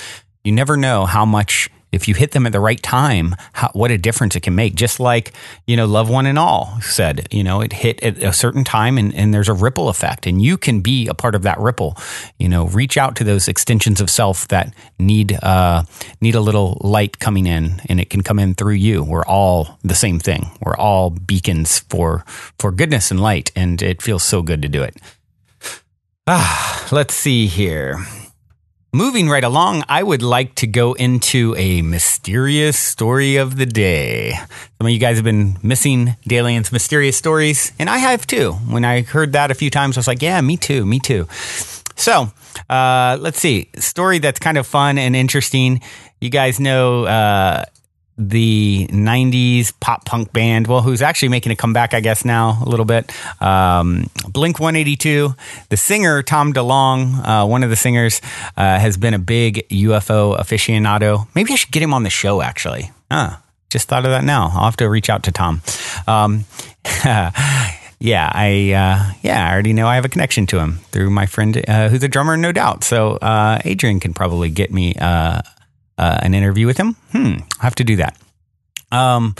You 0.44 0.52
never 0.52 0.76
know 0.76 1.06
how 1.06 1.24
much 1.24 1.68
if 1.92 2.08
you 2.08 2.14
hit 2.14 2.32
them 2.32 2.46
at 2.46 2.52
the 2.52 2.60
right 2.60 2.80
time, 2.82 3.34
how, 3.52 3.70
what 3.72 3.90
a 3.90 3.98
difference 3.98 4.36
it 4.36 4.40
can 4.40 4.54
make. 4.54 4.74
Just 4.74 5.00
like, 5.00 5.32
you 5.66 5.76
know, 5.76 5.86
Love 5.86 6.08
One 6.08 6.26
and 6.26 6.38
All 6.38 6.78
said, 6.80 7.26
you 7.30 7.42
know, 7.42 7.60
it 7.60 7.72
hit 7.72 8.02
at 8.02 8.22
a 8.22 8.32
certain 8.32 8.64
time 8.64 8.98
and, 8.98 9.14
and 9.14 9.34
there's 9.34 9.48
a 9.48 9.54
ripple 9.54 9.88
effect 9.88 10.26
and 10.26 10.40
you 10.40 10.56
can 10.56 10.80
be 10.80 11.08
a 11.08 11.14
part 11.14 11.34
of 11.34 11.42
that 11.42 11.58
ripple. 11.58 11.96
You 12.38 12.48
know, 12.48 12.66
reach 12.66 12.96
out 12.96 13.16
to 13.16 13.24
those 13.24 13.48
extensions 13.48 14.00
of 14.00 14.10
self 14.10 14.48
that 14.48 14.72
need, 14.98 15.38
uh, 15.42 15.84
need 16.20 16.34
a 16.34 16.40
little 16.40 16.78
light 16.80 17.18
coming 17.18 17.46
in 17.46 17.80
and 17.86 18.00
it 18.00 18.10
can 18.10 18.22
come 18.22 18.38
in 18.38 18.54
through 18.54 18.74
you. 18.74 19.02
We're 19.02 19.26
all 19.26 19.78
the 19.82 19.94
same 19.94 20.18
thing. 20.20 20.50
We're 20.60 20.76
all 20.76 21.10
beacons 21.10 21.80
for, 21.80 22.24
for 22.58 22.70
goodness 22.70 23.10
and 23.10 23.20
light. 23.20 23.50
And 23.56 23.82
it 23.82 24.02
feels 24.02 24.22
so 24.22 24.42
good 24.42 24.62
to 24.62 24.68
do 24.68 24.82
it. 24.82 24.96
Ah, 26.26 26.88
let's 26.92 27.14
see 27.14 27.46
here. 27.46 27.96
Moving 28.92 29.28
right 29.28 29.44
along, 29.44 29.84
I 29.88 30.02
would 30.02 30.20
like 30.20 30.56
to 30.56 30.66
go 30.66 30.94
into 30.94 31.54
a 31.56 31.80
mysterious 31.80 32.76
story 32.76 33.36
of 33.36 33.54
the 33.56 33.64
day. 33.64 34.32
Some 34.32 34.86
of 34.88 34.90
you 34.90 34.98
guys 34.98 35.14
have 35.14 35.24
been 35.24 35.56
missing 35.62 36.16
Dalian's 36.28 36.72
mysterious 36.72 37.16
stories, 37.16 37.70
and 37.78 37.88
I 37.88 37.98
have 37.98 38.26
too. 38.26 38.50
When 38.50 38.84
I 38.84 39.02
heard 39.02 39.32
that 39.34 39.52
a 39.52 39.54
few 39.54 39.70
times, 39.70 39.96
I 39.96 40.00
was 40.00 40.08
like, 40.08 40.22
yeah, 40.22 40.40
me 40.40 40.56
too, 40.56 40.84
me 40.84 40.98
too. 40.98 41.28
So, 41.94 42.32
uh, 42.68 43.16
let's 43.20 43.38
see. 43.38 43.68
Story 43.76 44.18
that's 44.18 44.40
kind 44.40 44.58
of 44.58 44.66
fun 44.66 44.98
and 44.98 45.14
interesting. 45.14 45.82
You 46.20 46.28
guys 46.28 46.58
know 46.58 47.04
uh, 47.04 47.66
the 48.20 48.86
90s 48.90 49.72
pop 49.80 50.04
punk 50.04 50.32
band, 50.32 50.66
well, 50.66 50.82
who's 50.82 51.00
actually 51.00 51.30
making 51.30 51.52
a 51.52 51.56
comeback, 51.56 51.94
I 51.94 52.00
guess, 52.00 52.24
now 52.24 52.62
a 52.62 52.68
little 52.68 52.84
bit. 52.84 53.10
Um, 53.42 54.10
Blink 54.28 54.60
182. 54.60 55.34
The 55.70 55.76
singer, 55.76 56.22
Tom 56.22 56.52
DeLonge, 56.52 57.26
uh, 57.26 57.46
one 57.46 57.62
of 57.62 57.70
the 57.70 57.76
singers, 57.76 58.20
uh, 58.56 58.78
has 58.78 58.96
been 58.96 59.14
a 59.14 59.18
big 59.18 59.66
UFO 59.70 60.38
aficionado. 60.38 61.26
Maybe 61.34 61.52
I 61.52 61.56
should 61.56 61.72
get 61.72 61.82
him 61.82 61.94
on 61.94 62.02
the 62.02 62.10
show, 62.10 62.42
actually. 62.42 62.90
Ah, 63.10 63.42
just 63.70 63.88
thought 63.88 64.04
of 64.04 64.10
that 64.10 64.24
now. 64.24 64.50
I'll 64.52 64.64
have 64.64 64.76
to 64.76 64.88
reach 64.88 65.08
out 65.08 65.22
to 65.24 65.32
Tom. 65.32 65.62
Um, 66.06 66.44
yeah, 67.04 68.30
I 68.34 68.72
uh, 68.72 69.12
yeah, 69.22 69.46
I 69.46 69.52
already 69.52 69.72
know 69.72 69.86
I 69.86 69.94
have 69.94 70.04
a 70.04 70.08
connection 70.08 70.46
to 70.46 70.58
him 70.58 70.78
through 70.90 71.10
my 71.10 71.26
friend 71.26 71.62
uh, 71.68 71.88
who's 71.88 72.02
a 72.02 72.08
drummer, 72.08 72.36
no 72.36 72.52
doubt. 72.52 72.84
So 72.84 73.12
uh, 73.16 73.60
Adrian 73.64 74.00
can 74.00 74.12
probably 74.12 74.50
get 74.50 74.72
me 74.72 74.94
uh, 76.00 76.18
an 76.22 76.34
interview 76.34 76.66
with 76.66 76.78
him. 76.78 76.96
Hmm, 77.12 77.34
I 77.60 77.64
have 77.64 77.74
to 77.76 77.84
do 77.84 77.96
that. 77.96 78.16
Um. 78.90 79.34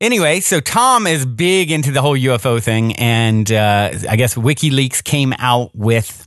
Anyway, 0.00 0.40
so 0.40 0.58
Tom 0.58 1.06
is 1.06 1.24
big 1.24 1.70
into 1.70 1.92
the 1.92 2.02
whole 2.02 2.18
UFO 2.18 2.60
thing, 2.60 2.96
and 2.96 3.50
uh, 3.52 3.90
I 4.10 4.16
guess 4.16 4.34
WikiLeaks 4.34 5.04
came 5.04 5.32
out 5.38 5.70
with 5.74 6.26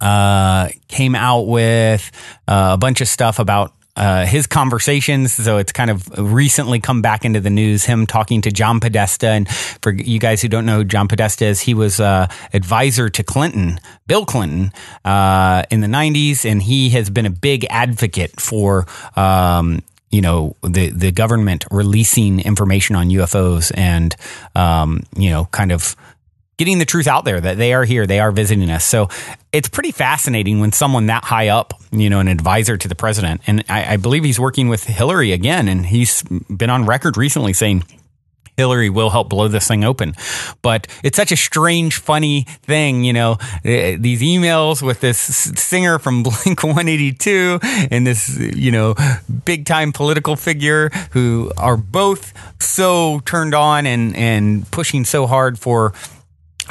uh, 0.00 0.68
came 0.86 1.14
out 1.14 1.46
with 1.46 2.10
uh, 2.46 2.72
a 2.74 2.76
bunch 2.76 3.00
of 3.00 3.08
stuff 3.08 3.38
about 3.38 3.72
uh, 3.98 4.24
his 4.24 4.46
conversations. 4.46 5.32
So 5.32 5.58
it's 5.58 5.72
kind 5.72 5.90
of 5.90 6.08
recently 6.16 6.78
come 6.78 7.02
back 7.02 7.24
into 7.24 7.40
the 7.40 7.50
news. 7.50 7.84
Him 7.84 8.06
talking 8.06 8.40
to 8.42 8.52
John 8.52 8.78
Podesta, 8.78 9.28
and 9.28 9.48
for 9.48 9.92
you 9.92 10.20
guys 10.20 10.40
who 10.40 10.48
don't 10.48 10.64
know, 10.64 10.84
John 10.84 11.08
Podesta 11.08 11.46
is 11.46 11.60
he 11.60 11.74
was 11.74 11.98
uh, 11.98 12.28
advisor 12.52 13.08
to 13.10 13.22
Clinton, 13.24 13.80
Bill 14.06 14.24
Clinton, 14.24 14.72
uh, 15.04 15.64
in 15.70 15.80
the 15.80 15.88
'90s, 15.88 16.48
and 16.48 16.62
he 16.62 16.90
has 16.90 17.10
been 17.10 17.26
a 17.26 17.30
big 17.30 17.66
advocate 17.68 18.40
for. 18.40 18.86
Um, 19.16 19.82
you 20.10 20.22
know 20.22 20.56
the 20.62 20.88
the 20.88 21.12
government 21.12 21.66
releasing 21.70 22.40
information 22.40 22.96
on 22.96 23.10
UFOs 23.10 23.70
and 23.76 24.16
um, 24.54 25.02
you 25.14 25.28
know 25.28 25.44
kind 25.46 25.70
of 25.70 25.94
getting 26.58 26.78
the 26.78 26.84
truth 26.84 27.06
out 27.06 27.24
there 27.24 27.40
that 27.40 27.56
they 27.56 27.72
are 27.72 27.84
here, 27.84 28.06
they 28.06 28.20
are 28.20 28.32
visiting 28.32 28.68
us. 28.68 28.84
So 28.84 29.08
it's 29.52 29.68
pretty 29.68 29.92
fascinating 29.92 30.60
when 30.60 30.72
someone 30.72 31.06
that 31.06 31.24
high 31.24 31.48
up, 31.48 31.72
you 31.90 32.10
know, 32.10 32.20
an 32.20 32.28
advisor 32.28 32.76
to 32.76 32.88
the 32.88 32.94
president, 32.94 33.40
and 33.46 33.64
I, 33.68 33.94
I 33.94 33.96
believe 33.96 34.24
he's 34.24 34.40
working 34.40 34.68
with 34.68 34.84
Hillary 34.84 35.32
again, 35.32 35.68
and 35.68 35.86
he's 35.86 36.22
been 36.22 36.68
on 36.68 36.84
record 36.84 37.16
recently 37.16 37.54
saying. 37.54 37.84
Hillary 38.56 38.90
will 38.90 39.10
help 39.10 39.28
blow 39.28 39.46
this 39.46 39.68
thing 39.68 39.84
open. 39.84 40.14
But 40.62 40.88
it's 41.04 41.16
such 41.16 41.30
a 41.30 41.36
strange, 41.36 41.98
funny 41.98 42.42
thing, 42.62 43.04
you 43.04 43.12
know, 43.12 43.38
eh, 43.64 43.96
these 43.96 44.20
emails 44.20 44.82
with 44.82 44.98
this 44.98 45.16
singer 45.16 46.00
from 46.00 46.22
Blink 46.24 46.64
182 46.64 47.60
and 47.62 48.04
this, 48.04 48.36
you 48.36 48.72
know, 48.72 48.96
big 49.44 49.64
time 49.64 49.92
political 49.92 50.34
figure 50.34 50.88
who 51.12 51.52
are 51.56 51.76
both 51.76 52.32
so 52.60 53.20
turned 53.20 53.54
on 53.54 53.86
and, 53.86 54.16
and 54.16 54.68
pushing 54.72 55.04
so 55.04 55.28
hard 55.28 55.56
for 55.56 55.92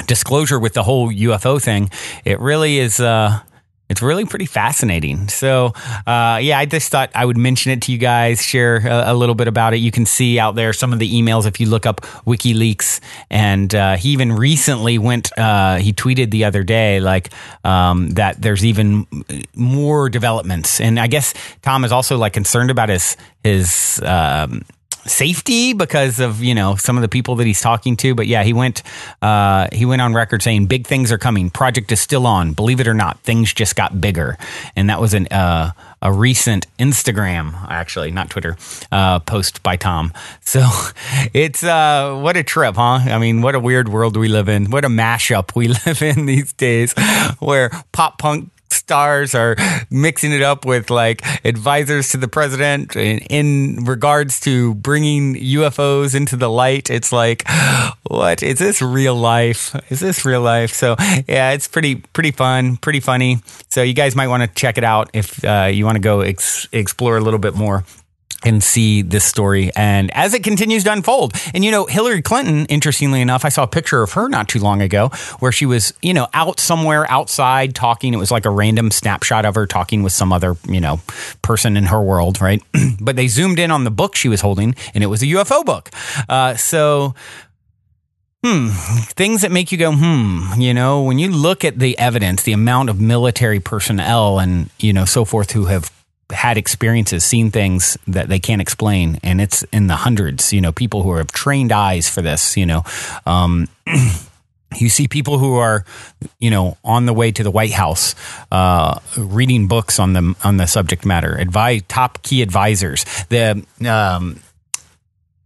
disclosure 0.08 0.58
with 0.58 0.74
the 0.74 0.82
whole 0.82 1.12
UFO 1.12 1.62
thing, 1.62 1.90
it 2.24 2.40
really 2.40 2.78
is. 2.78 2.98
Uh, 2.98 3.38
it's 3.88 4.02
really 4.02 4.26
pretty 4.26 4.44
fascinating. 4.44 5.28
So, 5.28 5.72
uh, 6.06 6.38
yeah, 6.42 6.58
I 6.58 6.66
just 6.66 6.90
thought 6.90 7.10
I 7.14 7.24
would 7.24 7.38
mention 7.38 7.72
it 7.72 7.82
to 7.82 7.92
you 7.92 7.96
guys, 7.96 8.42
share 8.42 8.76
a, 8.86 9.12
a, 9.12 9.14
little 9.14 9.34
bit 9.34 9.48
about 9.48 9.72
it. 9.72 9.78
You 9.78 9.90
can 9.90 10.04
see 10.04 10.38
out 10.38 10.54
there 10.54 10.74
some 10.74 10.92
of 10.92 10.98
the 10.98 11.10
emails 11.10 11.46
if 11.46 11.58
you 11.58 11.66
look 11.66 11.86
up 11.86 12.02
WikiLeaks. 12.26 13.00
And 13.30 13.74
uh, 13.74 13.96
he 13.96 14.10
even 14.10 14.32
recently 14.32 14.98
went, 14.98 15.30
uh, 15.38 15.76
he 15.76 15.94
tweeted 15.94 16.30
the 16.30 16.44
other 16.44 16.64
day, 16.64 17.00
like, 17.00 17.30
um, 17.64 18.10
that 18.10 18.42
there's 18.42 18.62
even 18.62 19.06
more 19.54 20.10
developments. 20.10 20.82
And 20.82 21.00
I 21.00 21.06
guess 21.06 21.32
Tom 21.62 21.82
is 21.84 21.92
also 21.92 22.18
like 22.18 22.34
concerned 22.34 22.70
about 22.70 22.90
his, 22.90 23.16
his, 23.42 24.02
um, 24.04 24.64
safety 25.08 25.72
because 25.72 26.20
of 26.20 26.42
you 26.42 26.54
know 26.54 26.76
some 26.76 26.96
of 26.96 27.02
the 27.02 27.08
people 27.08 27.36
that 27.36 27.46
he's 27.46 27.60
talking 27.60 27.96
to. 27.98 28.14
But 28.14 28.26
yeah, 28.26 28.42
he 28.42 28.52
went 28.52 28.82
uh, 29.22 29.68
he 29.72 29.84
went 29.84 30.02
on 30.02 30.14
record 30.14 30.42
saying 30.42 30.66
big 30.66 30.86
things 30.86 31.10
are 31.12 31.18
coming. 31.18 31.50
Project 31.50 31.90
is 31.92 32.00
still 32.00 32.26
on. 32.26 32.52
Believe 32.52 32.80
it 32.80 32.88
or 32.88 32.94
not, 32.94 33.20
things 33.20 33.52
just 33.52 33.76
got 33.76 34.00
bigger, 34.00 34.36
and 34.76 34.90
that 34.90 35.00
was 35.00 35.14
an 35.14 35.26
uh, 35.28 35.72
a 36.00 36.12
recent 36.12 36.66
Instagram, 36.78 37.54
actually 37.68 38.10
not 38.10 38.30
Twitter, 38.30 38.56
uh, 38.92 39.18
post 39.20 39.62
by 39.62 39.76
Tom. 39.76 40.12
So 40.48 40.66
it's 41.34 41.62
uh, 41.62 42.18
what 42.22 42.38
a 42.38 42.42
trip, 42.42 42.76
huh? 42.76 43.00
I 43.04 43.18
mean, 43.18 43.42
what 43.42 43.54
a 43.54 43.60
weird 43.60 43.90
world 43.90 44.16
we 44.16 44.28
live 44.28 44.48
in. 44.48 44.70
What 44.70 44.82
a 44.82 44.88
mashup 44.88 45.54
we 45.54 45.68
live 45.86 46.00
in 46.00 46.24
these 46.24 46.54
days, 46.54 46.94
where 47.38 47.70
pop 47.92 48.18
punk 48.18 48.50
stars 48.70 49.34
are 49.34 49.56
mixing 49.90 50.32
it 50.32 50.42
up 50.42 50.64
with 50.64 50.90
like 50.90 51.22
advisors 51.44 52.10
to 52.10 52.16
the 52.16 52.28
president 52.28 52.96
in, 52.96 53.18
in, 53.30 53.84
regards 53.84 54.40
to 54.40 54.74
bringing 54.74 55.34
UFOs 55.34 56.14
into 56.14 56.36
the 56.36 56.48
light. 56.48 56.90
It's 56.90 57.12
like, 57.12 57.44
what 58.04 58.42
is 58.42 58.58
this 58.58 58.82
real 58.82 59.14
life? 59.14 59.74
Is 59.90 60.00
this 60.00 60.24
real 60.24 60.40
life? 60.40 60.72
So 60.72 60.96
yeah, 61.28 61.52
it's 61.52 61.68
pretty 61.68 61.96
pretty 61.96 62.30
fun, 62.30 62.76
pretty 62.76 63.00
funny. 63.00 63.40
So 63.68 63.82
you 63.82 63.94
guys 63.94 64.14
might 64.16 64.28
want 64.28 64.42
to 64.42 64.48
check 64.54 64.78
it 64.78 64.84
out 64.84 65.10
if 65.12 65.44
uh, 65.44 65.70
you 65.72 65.84
want 65.84 65.96
to 65.96 66.02
go 66.02 66.20
ex- 66.20 66.68
explore 66.72 67.16
a 67.16 67.20
little 67.20 67.40
bit 67.40 67.54
more. 67.54 67.84
And 68.44 68.62
see 68.62 69.02
this 69.02 69.24
story 69.24 69.70
and 69.74 70.10
as 70.14 70.32
it 70.34 70.44
continues 70.44 70.84
to 70.84 70.92
unfold. 70.92 71.32
And 71.54 71.64
you 71.64 71.70
know, 71.70 71.86
Hillary 71.86 72.22
Clinton, 72.22 72.66
interestingly 72.66 73.20
enough, 73.20 73.44
I 73.44 73.48
saw 73.48 73.64
a 73.64 73.68
picture 73.68 74.02
of 74.02 74.12
her 74.12 74.28
not 74.28 74.48
too 74.48 74.60
long 74.60 74.80
ago 74.80 75.08
where 75.40 75.52
she 75.52 75.66
was, 75.66 75.92
you 76.02 76.14
know, 76.14 76.28
out 76.34 76.60
somewhere 76.60 77.10
outside 77.10 77.74
talking. 77.74 78.14
It 78.14 78.18
was 78.18 78.30
like 78.30 78.44
a 78.44 78.50
random 78.50 78.90
snapshot 78.90 79.44
of 79.44 79.54
her 79.54 79.66
talking 79.66 80.02
with 80.02 80.12
some 80.12 80.32
other, 80.32 80.56
you 80.68 80.80
know, 80.80 81.00
person 81.42 81.76
in 81.76 81.84
her 81.84 82.00
world, 82.00 82.40
right? 82.40 82.62
but 83.00 83.16
they 83.16 83.28
zoomed 83.28 83.58
in 83.58 83.70
on 83.70 83.84
the 83.84 83.90
book 83.90 84.14
she 84.14 84.28
was 84.28 84.40
holding 84.40 84.74
and 84.94 85.02
it 85.02 85.08
was 85.08 85.22
a 85.22 85.26
UFO 85.26 85.64
book. 85.64 85.90
Uh, 86.28 86.54
so 86.54 87.14
Hmm. 88.44 88.68
Things 88.68 89.42
that 89.42 89.50
make 89.50 89.72
you 89.72 89.78
go, 89.78 89.92
hmm. 89.92 90.60
You 90.60 90.72
know, 90.72 91.02
when 91.02 91.18
you 91.18 91.28
look 91.28 91.64
at 91.64 91.80
the 91.80 91.98
evidence, 91.98 92.44
the 92.44 92.52
amount 92.52 92.88
of 92.88 93.00
military 93.00 93.58
personnel 93.58 94.38
and, 94.38 94.70
you 94.78 94.92
know, 94.92 95.04
so 95.04 95.24
forth 95.24 95.50
who 95.50 95.64
have 95.64 95.90
had 96.30 96.58
experiences, 96.58 97.24
seen 97.24 97.50
things 97.50 97.96
that 98.06 98.28
they 98.28 98.38
can't 98.38 98.60
explain, 98.60 99.18
and 99.22 99.40
it's 99.40 99.62
in 99.64 99.86
the 99.86 99.96
hundreds. 99.96 100.52
You 100.52 100.60
know, 100.60 100.72
people 100.72 101.02
who 101.02 101.14
have 101.14 101.32
trained 101.32 101.72
eyes 101.72 102.08
for 102.08 102.22
this. 102.22 102.56
You 102.56 102.66
know, 102.66 102.82
um, 103.26 103.68
you 104.76 104.88
see 104.88 105.08
people 105.08 105.38
who 105.38 105.56
are, 105.56 105.84
you 106.38 106.50
know, 106.50 106.76
on 106.84 107.06
the 107.06 107.14
way 107.14 107.32
to 107.32 107.42
the 107.42 107.50
White 107.50 107.72
House, 107.72 108.14
uh, 108.52 109.00
reading 109.16 109.68
books 109.68 109.98
on 109.98 110.12
the 110.12 110.34
on 110.44 110.58
the 110.58 110.66
subject 110.66 111.06
matter. 111.06 111.34
Advise 111.34 111.82
top 111.88 112.22
key 112.22 112.42
advisors. 112.42 113.04
The 113.30 113.64
um, 113.86 114.40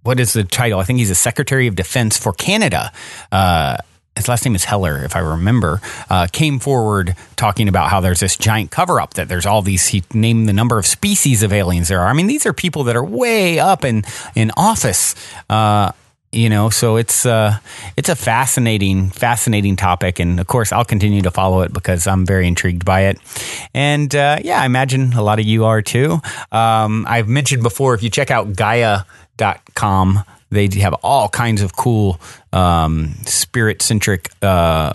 what 0.02 0.18
is 0.18 0.32
the 0.32 0.44
title? 0.44 0.80
I 0.80 0.84
think 0.84 0.98
he's 0.98 1.10
a 1.10 1.14
Secretary 1.14 1.68
of 1.68 1.76
Defense 1.76 2.16
for 2.18 2.32
Canada. 2.32 2.92
Uh, 3.30 3.76
his 4.16 4.28
last 4.28 4.45
name 4.45 4.54
is 4.54 4.64
Hellyer, 4.64 5.04
if 5.04 5.16
I 5.16 5.21
remember, 5.21 5.81
uh, 6.11 6.26
came 6.31 6.59
forward 6.59 7.16
talking 7.37 7.69
about 7.69 7.88
how 7.88 8.00
there's 8.00 8.21
this 8.21 8.37
giant 8.37 8.71
cover 8.71 9.00
up, 9.00 9.14
that 9.14 9.28
there's 9.28 9.47
all 9.47 9.62
these, 9.62 9.88
he 9.88 10.04
named 10.12 10.49
the 10.49 10.52
number 10.52 10.78
of 10.78 10.87
species 10.87 11.42
of 11.42 11.52
aliens 11.52 11.88
there 11.88 12.00
are. 12.00 12.09
I 12.09 12.12
mean, 12.12 12.26
these 12.26 12.45
are 12.45 12.52
people 12.52 12.85
that 12.85 12.97
are 12.97 13.04
way 13.04 13.59
up 13.59 13.85
in, 13.85 14.04
in 14.35 14.50
office. 14.57 15.14
Uh, 15.49 15.92
you 16.33 16.49
know, 16.49 16.71
so 16.71 16.97
it's 16.97 17.26
uh, 17.26 17.59
it's 17.95 18.09
a 18.09 18.16
fascinating, 18.16 19.11
fascinating 19.11 19.76
topic, 19.76 20.19
and 20.19 20.40
of 20.40 20.47
course, 20.47 20.73
I'll 20.73 20.85
continue 20.85 21.21
to 21.23 21.31
follow 21.31 21.61
it 21.61 21.75
because 21.75 22.07
I'm 22.07 22.25
very 22.25 22.49
intrigued 22.49 22.87
by 22.87 23.02
it. 23.02 23.19
And 23.75 24.14
uh, 24.14 24.38
yeah, 24.42 24.62
I 24.62 24.64
imagine 24.64 25.12
a 25.12 25.23
lot 25.23 25.40
of 25.40 25.45
you 25.45 25.66
are 25.66 25.83
too. 25.83 26.23
Um, 26.50 27.04
I've 27.07 27.28
mentioned 27.28 27.62
before, 27.62 27.92
if 27.92 28.02
you 28.02 28.09
check 28.09 28.31
out 28.31 28.57
Gaia.com, 28.57 30.25
they 30.52 30.68
have 30.80 30.94
all 31.02 31.28
kinds 31.28 31.62
of 31.62 31.75
cool 31.75 32.21
um, 32.52 33.14
spirit 33.25 33.80
centric, 33.80 34.30
uh, 34.42 34.92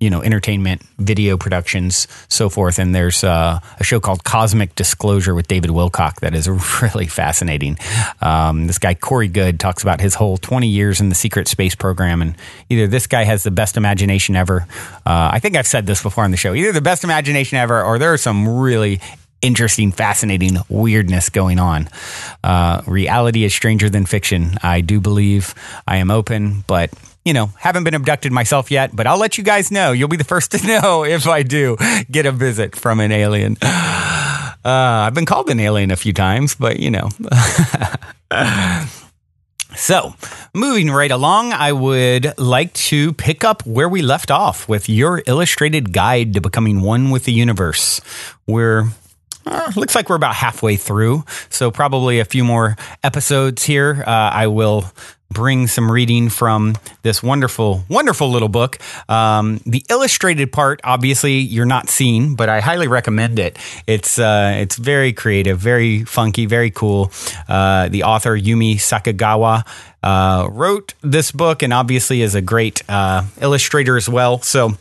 you 0.00 0.10
know, 0.10 0.22
entertainment, 0.22 0.82
video 0.98 1.36
productions, 1.36 2.08
so 2.28 2.48
forth. 2.48 2.78
And 2.78 2.94
there's 2.94 3.22
uh, 3.22 3.60
a 3.78 3.84
show 3.84 4.00
called 4.00 4.24
Cosmic 4.24 4.74
Disclosure 4.74 5.34
with 5.34 5.46
David 5.46 5.70
Wilcock 5.70 6.20
that 6.20 6.34
is 6.34 6.48
really 6.82 7.06
fascinating. 7.06 7.78
Um, 8.20 8.66
this 8.66 8.78
guy 8.78 8.94
Corey 8.94 9.28
Goode 9.28 9.60
talks 9.60 9.82
about 9.82 10.00
his 10.00 10.14
whole 10.14 10.38
20 10.38 10.66
years 10.66 11.00
in 11.00 11.08
the 11.08 11.14
secret 11.14 11.46
space 11.46 11.76
program, 11.76 12.20
and 12.20 12.34
either 12.68 12.88
this 12.88 13.06
guy 13.06 13.22
has 13.24 13.44
the 13.44 13.50
best 13.52 13.76
imagination 13.76 14.34
ever. 14.34 14.66
Uh, 15.06 15.30
I 15.32 15.38
think 15.38 15.56
I've 15.56 15.68
said 15.68 15.86
this 15.86 16.02
before 16.02 16.24
on 16.24 16.32
the 16.32 16.36
show. 16.36 16.52
Either 16.54 16.72
the 16.72 16.80
best 16.80 17.04
imagination 17.04 17.58
ever, 17.58 17.84
or 17.84 17.98
there 17.98 18.12
are 18.12 18.18
some 18.18 18.48
really 18.48 19.00
interesting, 19.42 19.92
fascinating 19.92 20.58
weirdness 20.68 21.28
going 21.28 21.58
on. 21.58 21.88
Uh, 22.42 22.82
reality 22.86 23.44
is 23.44 23.54
stranger 23.54 23.88
than 23.88 24.06
fiction. 24.06 24.56
I 24.62 24.80
do 24.80 25.00
believe 25.00 25.54
I 25.86 25.96
am 25.96 26.10
open, 26.10 26.64
but 26.66 26.90
you 27.24 27.34
know, 27.34 27.46
haven't 27.58 27.84
been 27.84 27.94
abducted 27.94 28.32
myself 28.32 28.70
yet, 28.70 28.96
but 28.96 29.06
I'll 29.06 29.18
let 29.18 29.36
you 29.36 29.44
guys 29.44 29.70
know. 29.70 29.92
You'll 29.92 30.08
be 30.08 30.16
the 30.16 30.24
first 30.24 30.52
to 30.52 30.66
know 30.80 31.04
if 31.04 31.26
I 31.26 31.42
do 31.42 31.76
get 32.10 32.26
a 32.26 32.32
visit 32.32 32.76
from 32.76 33.00
an 33.00 33.12
alien. 33.12 33.56
Uh, 34.62 35.06
I've 35.08 35.14
been 35.14 35.24
called 35.24 35.48
an 35.48 35.58
alien 35.58 35.90
a 35.90 35.96
few 35.96 36.12
times, 36.12 36.54
but 36.54 36.78
you 36.78 36.90
know. 36.90 37.08
So, 39.76 40.14
moving 40.52 40.90
right 40.90 41.10
along, 41.10 41.52
I 41.52 41.72
would 41.72 42.36
like 42.38 42.72
to 42.74 43.12
pick 43.12 43.44
up 43.44 43.64
where 43.64 43.88
we 43.88 44.02
left 44.02 44.30
off 44.30 44.68
with 44.68 44.88
your 44.88 45.22
illustrated 45.26 45.92
guide 45.92 46.34
to 46.34 46.40
becoming 46.40 46.80
one 46.80 47.10
with 47.10 47.24
the 47.24 47.32
universe. 47.32 48.00
We're 48.46 48.88
uh, 49.46 49.72
looks 49.76 49.94
like 49.94 50.08
we're 50.08 50.16
about 50.16 50.34
halfway 50.34 50.76
through, 50.76 51.24
so 51.48 51.70
probably 51.70 52.20
a 52.20 52.24
few 52.24 52.44
more 52.44 52.76
episodes 53.02 53.62
here. 53.64 54.04
Uh, 54.06 54.10
I 54.10 54.46
will 54.46 54.84
bring 55.32 55.68
some 55.68 55.90
reading 55.90 56.28
from 56.28 56.74
this 57.02 57.22
wonderful, 57.22 57.84
wonderful 57.88 58.30
little 58.30 58.48
book. 58.48 58.78
Um, 59.08 59.60
the 59.64 59.84
illustrated 59.88 60.52
part, 60.52 60.80
obviously, 60.82 61.38
you're 61.38 61.66
not 61.66 61.88
seeing, 61.88 62.34
but 62.34 62.48
I 62.48 62.60
highly 62.60 62.88
recommend 62.88 63.38
it. 63.38 63.58
It's 63.86 64.18
uh, 64.18 64.56
it's 64.58 64.76
very 64.76 65.12
creative, 65.12 65.58
very 65.58 66.04
funky, 66.04 66.46
very 66.46 66.70
cool. 66.70 67.12
Uh, 67.48 67.88
the 67.88 68.02
author 68.02 68.36
Yumi 68.36 68.74
Sakugawa 68.76 69.66
uh, 70.02 70.48
wrote 70.50 70.94
this 71.02 71.30
book, 71.30 71.62
and 71.62 71.72
obviously 71.72 72.22
is 72.22 72.34
a 72.34 72.42
great 72.42 72.82
uh, 72.88 73.22
illustrator 73.40 73.96
as 73.96 74.08
well. 74.08 74.40
So. 74.42 74.72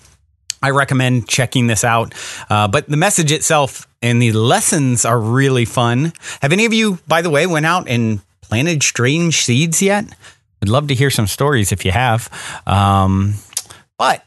I 0.62 0.71
recommend 0.71 1.25
checking 1.29 1.67
this 1.67 1.86
out. 1.86 2.13
Uh, 2.49 2.67
but 2.67 2.89
the 2.89 2.97
message 2.97 3.31
itself 3.31 3.88
and 4.01 4.21
the 4.21 4.31
lessons 4.31 5.05
are 5.05 5.19
really 5.19 5.65
fun. 5.65 6.13
Have 6.41 6.53
any 6.53 6.65
of 6.65 6.73
you, 6.73 6.99
by 7.07 7.21
the 7.21 7.29
way, 7.29 7.45
went 7.47 7.65
out 7.65 7.88
and 7.88 8.21
planted 8.41 8.83
strange 8.83 9.41
seeds 9.43 9.81
yet? 9.81 10.05
I'd 10.62 10.69
love 10.69 10.88
to 10.88 10.95
hear 10.95 11.09
some 11.09 11.27
stories 11.27 11.71
if 11.71 11.85
you 11.85 11.91
have. 11.91 12.29
Um, 12.65 13.35
but 13.97 14.25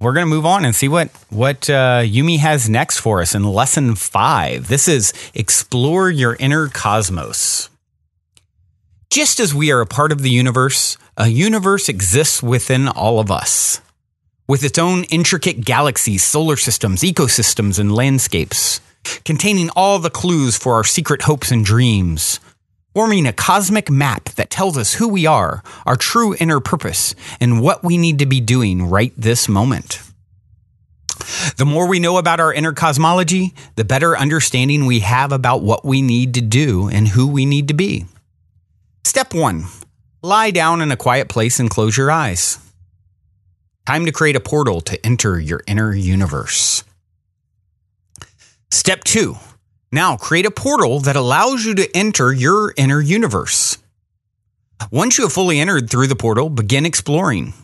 we're 0.00 0.12
going 0.12 0.26
to 0.26 0.30
move 0.30 0.46
on 0.46 0.64
and 0.64 0.74
see 0.74 0.88
what 0.88 1.08
what 1.30 1.68
uh, 1.70 2.02
Yumi 2.02 2.38
has 2.38 2.68
next 2.68 2.98
for 2.98 3.20
us 3.20 3.34
in 3.34 3.44
lesson 3.44 3.94
five. 3.94 4.68
This 4.68 4.88
is 4.88 5.12
explore 5.34 6.10
your 6.10 6.36
inner 6.38 6.68
cosmos. 6.68 7.70
Just 9.10 9.38
as 9.38 9.54
we 9.54 9.70
are 9.70 9.80
a 9.80 9.86
part 9.86 10.10
of 10.10 10.22
the 10.22 10.30
universe, 10.30 10.98
a 11.16 11.28
universe 11.28 11.88
exists 11.88 12.42
within 12.42 12.88
all 12.88 13.20
of 13.20 13.30
us 13.30 13.80
with 14.46 14.64
its 14.64 14.78
own 14.78 15.04
intricate 15.04 15.64
galaxies, 15.64 16.22
solar 16.22 16.56
systems, 16.56 17.02
ecosystems, 17.02 17.78
and 17.78 17.94
landscapes, 17.94 18.80
containing 19.24 19.70
all 19.70 19.98
the 19.98 20.10
clues 20.10 20.56
for 20.56 20.74
our 20.74 20.84
secret 20.84 21.22
hopes 21.22 21.50
and 21.50 21.64
dreams, 21.64 22.40
forming 22.94 23.26
a 23.26 23.32
cosmic 23.32 23.90
map 23.90 24.24
that 24.30 24.50
tells 24.50 24.78
us 24.78 24.94
who 24.94 25.08
we 25.08 25.26
are, 25.26 25.62
our 25.86 25.96
true 25.96 26.34
inner 26.38 26.60
purpose, 26.60 27.14
and 27.40 27.60
what 27.60 27.82
we 27.82 27.98
need 27.98 28.18
to 28.18 28.26
be 28.26 28.40
doing 28.40 28.86
right 28.86 29.12
this 29.16 29.48
moment. 29.48 30.00
The 31.56 31.64
more 31.64 31.88
we 31.88 32.00
know 32.00 32.18
about 32.18 32.40
our 32.40 32.52
inner 32.52 32.72
cosmology, 32.72 33.54
the 33.76 33.84
better 33.84 34.16
understanding 34.16 34.86
we 34.86 35.00
have 35.00 35.32
about 35.32 35.62
what 35.62 35.84
we 35.84 36.02
need 36.02 36.34
to 36.34 36.40
do 36.40 36.88
and 36.88 37.08
who 37.08 37.26
we 37.26 37.46
need 37.46 37.68
to 37.68 37.74
be. 37.74 38.06
Step 39.04 39.34
one 39.34 39.66
lie 40.22 40.50
down 40.50 40.80
in 40.80 40.90
a 40.90 40.96
quiet 40.96 41.28
place 41.28 41.60
and 41.60 41.68
close 41.68 41.96
your 41.96 42.10
eyes. 42.10 42.58
Time 43.86 44.06
to 44.06 44.12
create 44.12 44.36
a 44.36 44.40
portal 44.40 44.80
to 44.80 45.04
enter 45.04 45.38
your 45.38 45.60
inner 45.66 45.92
universe. 45.92 46.82
Step 48.74 49.04
two. 49.04 49.36
Now 49.92 50.16
create 50.16 50.46
a 50.46 50.50
portal 50.50 50.98
that 50.98 51.14
allows 51.14 51.64
you 51.64 51.76
to 51.76 51.96
enter 51.96 52.32
your 52.32 52.74
inner 52.76 53.00
universe. 53.00 53.78
Once 54.90 55.16
you 55.16 55.22
have 55.22 55.32
fully 55.32 55.60
entered 55.60 55.88
through 55.88 56.08
the 56.08 56.16
portal, 56.16 56.50
begin 56.50 56.84
exploring. 56.84 57.54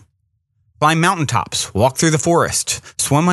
Climb 0.79 1.01
mountaintops, 1.01 1.75
walk 1.75 1.96
through 1.96 2.12
the 2.12 2.16
forest, 2.16 2.81
swim 3.01 3.27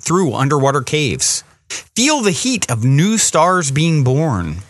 through 0.00 0.32
underwater 0.32 0.80
caves. 0.80 1.44
Feel 1.68 2.22
the 2.22 2.30
heat 2.30 2.68
of 2.70 2.84
new 2.86 3.18
stars 3.18 3.70
being 3.70 4.02
born. 4.02 4.60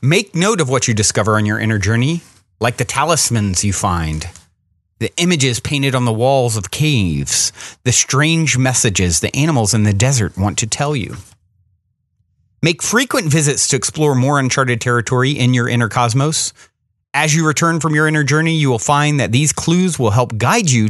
Make 0.00 0.34
note 0.34 0.62
of 0.62 0.70
what 0.70 0.88
you 0.88 0.94
discover 0.94 1.36
on 1.36 1.44
your 1.44 1.60
inner 1.60 1.78
journey, 1.78 2.22
like 2.58 2.78
the 2.78 2.86
talismans 2.86 3.64
you 3.64 3.74
find, 3.74 4.30
the 4.98 5.12
images 5.18 5.60
painted 5.60 5.94
on 5.94 6.06
the 6.06 6.12
walls 6.12 6.56
of 6.56 6.70
caves, 6.70 7.52
the 7.84 7.92
strange 7.92 8.56
messages 8.56 9.20
the 9.20 9.36
animals 9.36 9.74
in 9.74 9.82
the 9.82 9.92
desert 9.92 10.38
want 10.38 10.56
to 10.60 10.66
tell 10.66 10.96
you. 10.96 11.16
Make 12.64 12.80
frequent 12.80 13.26
visits 13.26 13.66
to 13.68 13.76
explore 13.76 14.14
more 14.14 14.38
uncharted 14.38 14.80
territory 14.80 15.32
in 15.32 15.52
your 15.52 15.68
inner 15.68 15.88
cosmos. 15.88 16.52
As 17.12 17.34
you 17.34 17.44
return 17.44 17.80
from 17.80 17.92
your 17.92 18.06
inner 18.06 18.22
journey, 18.22 18.54
you 18.54 18.70
will 18.70 18.78
find 18.78 19.18
that 19.18 19.32
these 19.32 19.52
clues 19.52 19.98
will 19.98 20.12
help 20.12 20.38
guide 20.38 20.70
you 20.70 20.88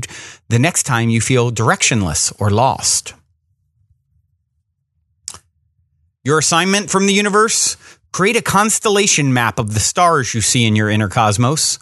the 0.51 0.59
next 0.59 0.83
time 0.83 1.09
you 1.09 1.23
feel 1.23 1.51
directionless 1.51 2.31
or 2.39 2.51
lost. 2.51 3.15
Your 6.25 6.39
assignment 6.39 6.91
from 6.91 7.07
the 7.07 7.15
universe 7.15 7.79
create 8.13 8.37
a 8.37 8.43
constellation 8.43 9.33
map 9.33 9.59
of 9.59 9.73
the 9.73 9.81
stars 9.81 10.35
you 10.35 10.43
see 10.43 10.67
in 10.67 10.77
your 10.77 10.91
inner 10.91 11.09
cosmos. 11.09 11.79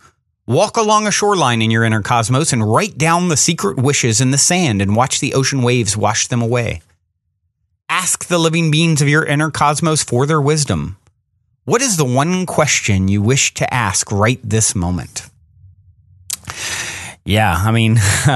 Walk 0.46 0.76
along 0.76 1.08
a 1.08 1.12
shoreline 1.12 1.60
in 1.60 1.72
your 1.72 1.82
inner 1.82 2.00
cosmos 2.00 2.52
and 2.52 2.72
write 2.72 2.96
down 2.96 3.28
the 3.28 3.36
secret 3.36 3.76
wishes 3.76 4.20
in 4.20 4.30
the 4.30 4.38
sand 4.38 4.80
and 4.80 4.94
watch 4.94 5.18
the 5.18 5.34
ocean 5.34 5.62
waves 5.62 5.96
wash 5.96 6.28
them 6.28 6.40
away. 6.40 6.80
Ask 7.90 8.26
the 8.26 8.38
living 8.38 8.70
beings 8.70 9.02
of 9.02 9.08
your 9.08 9.24
inner 9.24 9.50
cosmos 9.50 10.04
for 10.04 10.24
their 10.24 10.40
wisdom. 10.40 10.96
What 11.64 11.82
is 11.82 11.96
the 11.96 12.04
one 12.04 12.46
question 12.46 13.08
you 13.08 13.20
wish 13.20 13.52
to 13.54 13.74
ask 13.74 14.12
right 14.12 14.38
this 14.44 14.76
moment? 14.76 15.28
Yeah, 17.24 17.52
I 17.52 17.72
mean, 17.72 17.98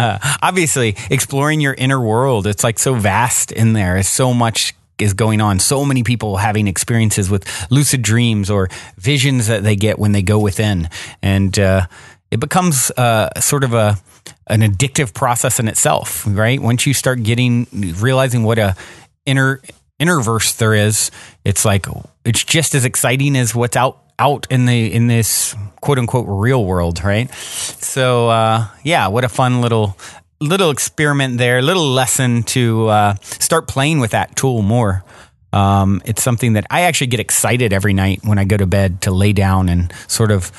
obviously, 0.43 0.97
exploring 1.09 1.61
your 1.61 1.75
inner 1.75 2.01
world, 2.01 2.49
it's 2.49 2.65
like 2.65 2.81
so 2.81 2.95
vast 2.95 3.53
in 3.53 3.75
there. 3.75 4.03
So 4.03 4.35
much 4.35 4.75
is 4.99 5.15
going 5.15 5.41
on. 5.41 5.61
So 5.61 5.85
many 5.85 6.03
people 6.03 6.39
having 6.39 6.67
experiences 6.67 7.31
with 7.31 7.47
lucid 7.71 8.03
dreams 8.03 8.51
or 8.51 8.69
visions 8.97 9.47
that 9.47 9.63
they 9.63 9.77
get 9.77 10.01
when 10.01 10.11
they 10.11 10.23
go 10.23 10.41
within, 10.41 10.89
and 11.23 11.57
uh, 11.61 11.87
it 12.33 12.41
becomes 12.41 12.91
uh, 12.97 13.31
sort 13.39 13.63
of 13.63 13.73
a 13.73 13.99
an 14.47 14.61
addictive 14.61 15.15
process 15.15 15.61
in 15.61 15.69
itself, 15.69 16.25
right? 16.27 16.61
Once 16.61 16.87
you 16.87 16.95
start 16.95 17.23
getting 17.23 17.67
realizing 17.73 18.43
what 18.43 18.59
a 18.59 18.75
inner 19.27 19.61
innerverse 20.01 20.57
there 20.57 20.75
is, 20.75 21.11
it's 21.45 21.65
like 21.65 21.87
it's 22.25 22.45
just 22.45 22.75
as 22.75 22.85
exciting 22.85 23.37
as 23.37 23.55
what's 23.55 23.77
out 23.77 24.01
out 24.19 24.47
in 24.51 24.67
the 24.67 24.93
in 24.93 25.07
this 25.07 25.55
quote 25.81 25.99
unquote 25.99 26.27
real 26.29 26.65
world, 26.65 27.03
right? 27.03 27.33
So 27.35 28.29
uh, 28.29 28.69
yeah, 28.83 29.09
what 29.09 29.25
a 29.25 29.29
fun 29.29 29.61
little 29.61 29.97
little 30.41 30.71
experiment 30.71 31.39
there, 31.39 31.63
little 31.63 31.89
lesson 31.89 32.43
to 32.43 32.89
uh, 32.89 33.15
start 33.23 33.69
playing 33.69 34.01
with 34.01 34.13
that 34.13 34.37
tool 34.37 34.63
more. 34.63 35.05
Um, 35.53 36.03
it's 36.05 36.23
something 36.23 36.55
that 36.55 36.67
I 36.69 36.83
actually 36.83 37.07
get 37.09 37.21
excited 37.21 37.73
every 37.73 37.95
night 37.95 38.21
when 38.25 38.39
I 38.39 38.45
go 38.45 38.57
to 38.57 38.67
bed 38.67 39.03
to 39.03 39.13
lay 39.13 39.33
down 39.33 39.69
and 39.69 39.93
sort 40.09 40.33
of 40.33 40.51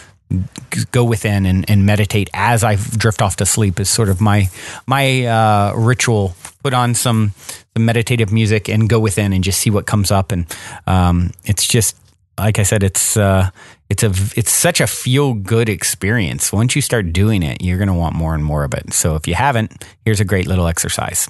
go 0.91 1.03
within 1.03 1.45
and, 1.45 1.69
and 1.69 1.85
meditate 1.85 2.29
as 2.33 2.63
I 2.63 2.75
drift 2.75 3.21
off 3.21 3.35
to 3.37 3.45
sleep 3.45 3.79
is 3.79 3.89
sort 3.89 4.09
of 4.09 4.21
my 4.21 4.49
my 4.87 5.25
uh, 5.25 5.73
ritual. 5.75 6.35
Put 6.63 6.73
on 6.73 6.95
some, 6.95 7.31
some 7.75 7.85
meditative 7.85 8.31
music 8.31 8.67
and 8.69 8.89
go 8.89 8.99
within 8.99 9.33
and 9.33 9.43
just 9.43 9.59
see 9.59 9.69
what 9.69 9.85
comes 9.85 10.09
up. 10.09 10.31
And 10.31 10.47
um, 10.87 11.29
it's 11.43 11.67
just 11.67 11.95
like 12.39 12.57
I 12.59 12.63
said, 12.63 12.83
it's 12.83 13.15
uh, 13.17 13.49
it's 13.89 14.03
a 14.03 14.11
it's 14.35 14.51
such 14.51 14.81
a 14.81 14.87
feel 14.87 15.33
good 15.33 15.69
experience. 15.69 16.51
Once 16.51 16.75
you 16.75 16.81
start 16.81 17.13
doing 17.13 17.43
it, 17.43 17.61
you're 17.61 17.77
going 17.77 17.87
to 17.87 17.93
want 17.93 18.15
more 18.15 18.33
and 18.33 18.43
more 18.43 18.63
of 18.63 18.73
it. 18.73 18.93
So 18.93 19.15
if 19.15 19.27
you 19.27 19.35
haven't, 19.35 19.85
here's 20.03 20.19
a 20.19 20.25
great 20.25 20.47
little 20.47 20.67
exercise. 20.67 21.29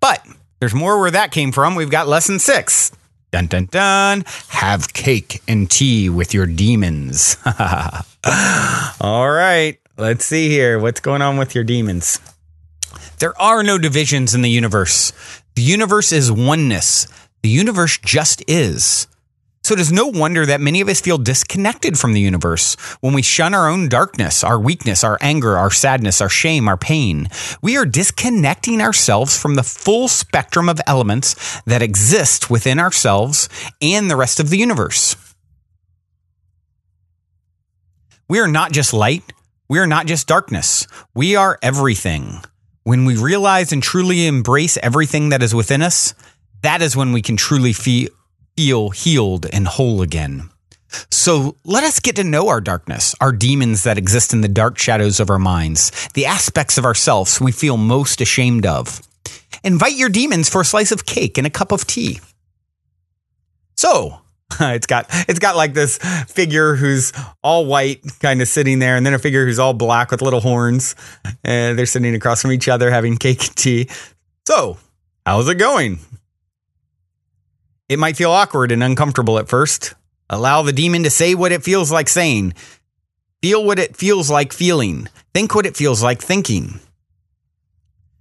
But 0.00 0.24
there's 0.60 0.74
more 0.74 1.00
where 1.00 1.10
that 1.10 1.32
came 1.32 1.52
from. 1.52 1.74
We've 1.74 1.90
got 1.90 2.08
lesson 2.08 2.38
six. 2.38 2.92
Dun 3.30 3.46
dun 3.46 3.66
dun. 3.66 4.24
Have 4.48 4.92
cake 4.92 5.42
and 5.46 5.70
tea 5.70 6.08
with 6.08 6.32
your 6.32 6.46
demons. 6.46 7.36
All 9.00 9.30
right. 9.30 9.78
Let's 9.96 10.24
see 10.24 10.48
here. 10.48 10.78
What's 10.78 11.00
going 11.00 11.22
on 11.22 11.38
with 11.38 11.54
your 11.54 11.64
demons? 11.64 12.20
There 13.18 13.40
are 13.40 13.62
no 13.62 13.78
divisions 13.78 14.34
in 14.34 14.42
the 14.42 14.50
universe. 14.50 15.12
The 15.54 15.62
universe 15.62 16.12
is 16.12 16.30
oneness. 16.30 17.06
The 17.42 17.48
universe 17.48 17.98
just 17.98 18.42
is. 18.48 19.06
So 19.64 19.74
it 19.74 19.80
is 19.80 19.92
no 19.92 20.06
wonder 20.06 20.46
that 20.46 20.60
many 20.60 20.80
of 20.80 20.88
us 20.88 21.00
feel 21.00 21.18
disconnected 21.18 21.98
from 21.98 22.12
the 22.12 22.20
universe 22.20 22.74
when 23.00 23.12
we 23.12 23.22
shun 23.22 23.54
our 23.54 23.68
own 23.68 23.88
darkness, 23.88 24.44
our 24.44 24.58
weakness, 24.58 25.02
our 25.02 25.18
anger, 25.20 25.58
our 25.58 25.70
sadness, 25.70 26.20
our 26.20 26.28
shame, 26.28 26.68
our 26.68 26.76
pain. 26.76 27.28
We 27.60 27.76
are 27.76 27.84
disconnecting 27.84 28.80
ourselves 28.80 29.40
from 29.40 29.56
the 29.56 29.62
full 29.62 30.08
spectrum 30.08 30.68
of 30.68 30.80
elements 30.86 31.60
that 31.62 31.82
exist 31.82 32.50
within 32.50 32.78
ourselves 32.78 33.48
and 33.82 34.10
the 34.10 34.16
rest 34.16 34.38
of 34.38 34.50
the 34.50 34.58
universe. 34.58 35.16
We 38.28 38.40
are 38.40 38.48
not 38.48 38.72
just 38.72 38.92
light. 38.92 39.24
We 39.68 39.78
are 39.78 39.86
not 39.86 40.06
just 40.06 40.26
darkness. 40.26 40.86
We 41.14 41.36
are 41.36 41.58
everything. 41.62 42.40
When 42.84 43.06
we 43.06 43.16
realize 43.16 43.72
and 43.72 43.82
truly 43.82 44.26
embrace 44.26 44.76
everything 44.82 45.30
that 45.30 45.42
is 45.42 45.54
within 45.54 45.80
us, 45.80 46.14
that 46.62 46.82
is 46.82 46.94
when 46.94 47.12
we 47.12 47.22
can 47.22 47.36
truly 47.36 47.72
feel 47.72 48.10
feel 48.56 48.90
healed 48.90 49.46
and 49.52 49.68
whole 49.68 50.02
again. 50.02 50.50
So 51.12 51.56
let 51.64 51.84
us 51.84 52.00
get 52.00 52.16
to 52.16 52.24
know 52.24 52.48
our 52.48 52.60
darkness, 52.60 53.14
our 53.20 53.30
demons 53.30 53.84
that 53.84 53.98
exist 53.98 54.32
in 54.32 54.40
the 54.40 54.48
dark 54.48 54.78
shadows 54.78 55.20
of 55.20 55.30
our 55.30 55.38
minds, 55.38 56.08
the 56.14 56.26
aspects 56.26 56.76
of 56.76 56.84
ourselves 56.84 57.40
we 57.40 57.52
feel 57.52 57.76
most 57.76 58.20
ashamed 58.20 58.66
of. 58.66 59.00
Invite 59.62 59.94
your 59.94 60.08
demons 60.08 60.48
for 60.48 60.62
a 60.62 60.64
slice 60.64 60.90
of 60.90 61.06
cake 61.06 61.38
and 61.38 61.46
a 61.46 61.50
cup 61.50 61.70
of 61.70 61.86
tea. 61.86 62.20
So, 63.76 64.22
it's 64.60 64.86
got 64.86 65.06
it's 65.28 65.38
got 65.38 65.56
like 65.56 65.74
this 65.74 65.98
figure 66.28 66.74
who's 66.74 67.12
all 67.42 67.66
white 67.66 68.00
kind 68.20 68.40
of 68.40 68.48
sitting 68.48 68.78
there 68.78 68.96
and 68.96 69.04
then 69.04 69.14
a 69.14 69.18
figure 69.18 69.44
who's 69.44 69.58
all 69.58 69.74
black 69.74 70.10
with 70.10 70.22
little 70.22 70.40
horns 70.40 70.94
and 71.44 71.78
they're 71.78 71.86
sitting 71.86 72.14
across 72.14 72.42
from 72.42 72.52
each 72.52 72.68
other 72.68 72.90
having 72.90 73.16
cake 73.16 73.46
and 73.46 73.56
tea 73.56 73.88
so 74.46 74.78
how's 75.26 75.48
it 75.48 75.56
going 75.56 75.98
it 77.88 77.98
might 77.98 78.16
feel 78.18 78.30
awkward 78.30 78.70
and 78.70 78.84
uncomfortable 78.84 79.38
at 79.38 79.48
first. 79.48 79.94
Allow 80.28 80.60
the 80.62 80.74
demon 80.74 81.04
to 81.04 81.10
say 81.10 81.34
what 81.34 81.52
it 81.52 81.62
feels 81.62 81.90
like 81.90 82.08
saying. 82.08 82.52
Feel 83.40 83.64
what 83.64 83.78
it 83.78 83.96
feels 83.96 84.30
like 84.30 84.52
feeling. 84.52 85.08
Think 85.32 85.54
what 85.54 85.64
it 85.64 85.76
feels 85.76 86.02
like 86.02 86.20
thinking. 86.20 86.80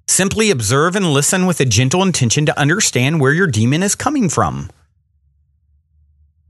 Simply 0.07 0.51
observe 0.51 0.95
and 0.95 1.11
listen 1.11 1.45
with 1.45 1.59
a 1.59 1.65
gentle 1.65 2.01
intention 2.01 2.45
to 2.45 2.57
understand 2.57 3.19
where 3.19 3.33
your 3.33 3.47
demon 3.47 3.83
is 3.83 3.93
coming 3.93 4.29
from. 4.29 4.69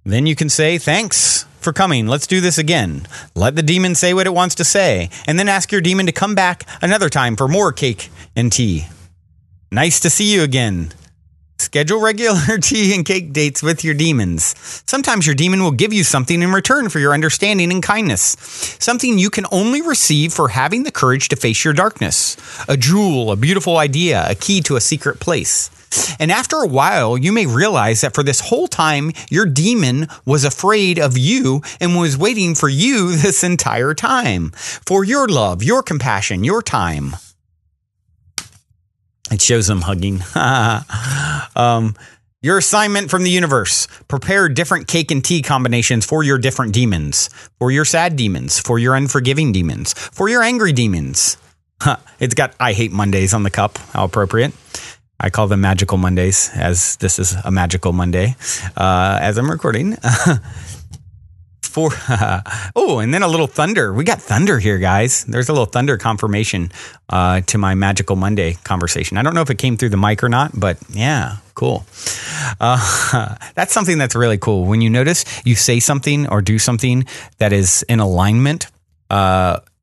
Then 0.08 0.26
you 0.26 0.36
can 0.36 0.48
say, 0.48 0.78
Thanks 0.78 1.44
for 1.60 1.74
coming. 1.74 2.08
Let's 2.08 2.28
do 2.28 2.40
this 2.40 2.58
again. 2.58 3.06
Let 3.36 3.58
the 3.58 3.62
demon 3.62 3.94
say 3.94 4.14
what 4.14 4.26
it 4.26 4.34
wants 4.34 4.56
to 4.56 4.64
say, 4.64 5.10
and 5.28 5.38
then 5.38 5.50
ask 5.50 5.70
your 5.70 5.82
demon 5.82 6.06
to 6.06 6.14
come 6.14 6.34
back 6.34 6.64
another 6.82 7.10
time 7.10 7.36
for 7.36 7.50
more 7.50 7.74
cake 7.74 8.10
and 8.34 8.50
tea. 8.50 8.88
Nice 9.70 10.00
to 10.00 10.10
see 10.10 10.34
you 10.34 10.44
again. 10.44 10.94
Schedule 11.60 12.00
regular 12.00 12.58
tea 12.62 12.96
and 12.96 13.06
cake 13.06 13.34
dates 13.34 13.62
with 13.62 13.84
your 13.84 13.96
demons. 13.96 14.56
Sometimes 14.88 15.26
your 15.26 15.36
demon 15.36 15.62
will 15.62 15.72
give 15.72 15.92
you 15.92 16.06
something 16.06 16.42
in 16.42 16.54
return 16.54 16.88
for 16.88 17.00
your 17.00 17.14
understanding 17.14 17.70
and 17.70 17.84
kindness. 17.84 18.38
Something 18.80 19.20
you 19.20 19.30
can 19.30 19.46
only 19.52 19.82
receive 19.82 20.32
for 20.32 20.48
having 20.48 20.84
the 20.84 20.92
courage 20.92 21.28
to 21.30 21.36
face 21.36 21.66
your 21.66 21.74
darkness. 21.74 22.38
A 22.70 22.78
jewel, 22.78 23.30
a 23.30 23.36
beautiful 23.36 23.76
idea, 23.76 24.26
a 24.30 24.36
key 24.36 24.62
to 24.62 24.78
a 24.78 24.82
secret 24.82 25.20
place. 25.20 25.70
And 26.20 26.32
after 26.32 26.58
a 26.58 26.68
while, 26.68 27.18
you 27.18 27.32
may 27.32 27.46
realize 27.46 28.02
that 28.02 28.14
for 28.14 28.24
this 28.24 28.40
whole 28.40 28.68
time, 28.68 29.12
your 29.30 29.46
demon 29.46 30.08
was 30.26 30.44
afraid 30.44 31.00
of 31.00 31.18
you 31.18 31.62
and 31.80 31.96
was 31.96 32.18
waiting 32.18 32.56
for 32.56 32.70
you 32.70 33.16
this 33.16 33.44
entire 33.44 33.94
time. 33.94 34.52
For 34.52 35.04
your 35.04 35.28
love, 35.28 35.64
your 35.64 35.84
compassion, 35.84 36.44
your 36.44 36.62
time. 36.62 37.16
It 39.32 39.42
shows 39.42 39.68
them 39.68 39.82
hugging. 39.82 40.22
um, 41.56 41.96
your 42.42 42.60
assignment 42.60 43.10
from 43.10 43.24
the 43.24 43.30
universe 43.30 43.88
prepare 44.08 44.48
different 44.48 44.88
cake 44.88 45.12
and 45.12 45.24
tea 45.24 45.42
combinations 45.42 46.06
for 46.06 46.24
your 46.24 46.38
different 46.38 46.74
demons, 46.74 47.30
for 47.60 47.72
your 47.72 47.84
sad 47.84 48.16
demons, 48.16 48.60
for 48.60 48.80
your 48.80 48.96
unforgiving 48.96 49.52
demons, 49.52 49.94
for 49.94 50.30
your 50.30 50.44
angry 50.44 50.72
demons. 50.72 51.38
it's 52.20 52.36
got 52.36 52.54
I 52.60 52.74
hate 52.74 52.92
Mondays 52.92 53.34
on 53.34 53.44
the 53.44 53.50
cup. 53.50 53.78
How 53.92 54.06
appropriate. 54.06 54.54
I 55.20 55.30
call 55.30 55.48
them 55.48 55.62
magical 55.62 55.98
Mondays, 55.98 56.52
as 56.54 56.96
this 56.98 57.20
is 57.20 57.34
a 57.44 57.52
magical 57.52 57.94
Monday 57.94 58.36
uh, 58.76 59.20
as 59.22 59.38
I'm 59.38 59.50
recording. 59.50 59.98
for 61.78 61.92
oh, 62.76 62.98
and 63.00 63.14
then 63.14 63.22
a 63.22 63.28
little 63.28 63.46
thunder. 63.46 63.94
We 63.94 64.04
got 64.04 64.20
thunder 64.20 64.58
here, 64.58 64.80
guys. 64.80 65.24
There's 65.26 65.48
a 65.48 65.54
little 65.54 65.68
thunder 65.68 65.98
confirmation 65.98 66.72
uh, 67.08 67.42
to 67.42 67.60
my 67.60 67.76
Magical 67.76 68.16
Monday 68.16 68.58
conversation. 68.64 69.18
I 69.18 69.22
don't 69.22 69.36
know 69.36 69.42
if 69.42 69.52
it 69.52 69.60
came 69.60 69.78
through 69.78 69.90
the 69.90 69.98
mic 69.98 70.24
or 70.24 70.30
not, 70.30 70.60
but 70.60 70.78
yeah, 70.90 71.38
cool. 71.54 71.86
Uh, 72.60 73.36
that's 73.54 73.74
something 73.74 74.00
that's 74.00 74.16
really 74.16 74.40
cool. 74.40 74.66
When 74.66 74.82
you 74.82 74.90
notice 74.90 75.24
you 75.46 75.54
say 75.54 75.80
something 75.80 76.28
or 76.28 76.42
do 76.42 76.58
something 76.58 77.06
that 77.38 77.54
is 77.54 77.84
in 77.84 78.00
alignment. 78.00 78.72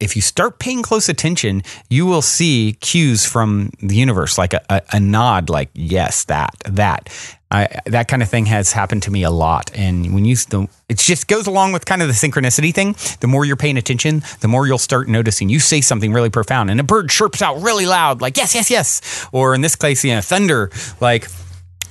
If 0.04 0.16
you 0.16 0.22
start 0.22 0.58
paying 0.58 0.82
close 0.82 1.08
attention, 1.08 1.62
you 1.88 2.04
will 2.04 2.20
see 2.20 2.76
cues 2.80 3.24
from 3.24 3.70
the 3.80 3.96
universe, 3.96 4.36
like 4.36 4.52
a, 4.52 4.62
a, 4.68 4.82
a 4.92 5.00
nod, 5.00 5.48
like 5.48 5.70
yes, 5.72 6.24
that, 6.24 6.54
that. 6.66 7.08
I, 7.50 7.80
that 7.86 8.08
kind 8.08 8.22
of 8.22 8.28
thing 8.28 8.46
has 8.46 8.72
happened 8.72 9.04
to 9.04 9.10
me 9.10 9.22
a 9.22 9.30
lot. 9.30 9.70
And 9.74 10.12
when 10.12 10.24
you, 10.24 10.36
it 10.88 10.98
just 10.98 11.26
goes 11.26 11.46
along 11.46 11.72
with 11.72 11.86
kind 11.86 12.02
of 12.02 12.08
the 12.08 12.14
synchronicity 12.14 12.74
thing. 12.74 12.96
The 13.20 13.28
more 13.28 13.46
you're 13.46 13.56
paying 13.56 13.78
attention, 13.78 14.22
the 14.40 14.48
more 14.48 14.66
you'll 14.66 14.76
start 14.76 15.08
noticing. 15.08 15.48
You 15.48 15.58
say 15.58 15.80
something 15.80 16.12
really 16.12 16.30
profound, 16.30 16.70
and 16.70 16.80
a 16.80 16.84
bird 16.84 17.08
chirps 17.08 17.40
out 17.40 17.62
really 17.62 17.86
loud, 17.86 18.20
like 18.20 18.36
yes, 18.36 18.54
yes, 18.54 18.70
yes. 18.70 19.26
Or 19.32 19.54
in 19.54 19.62
this 19.62 19.76
case, 19.76 20.04
you 20.04 20.14
know, 20.14 20.20
thunder, 20.20 20.70
like 21.00 21.28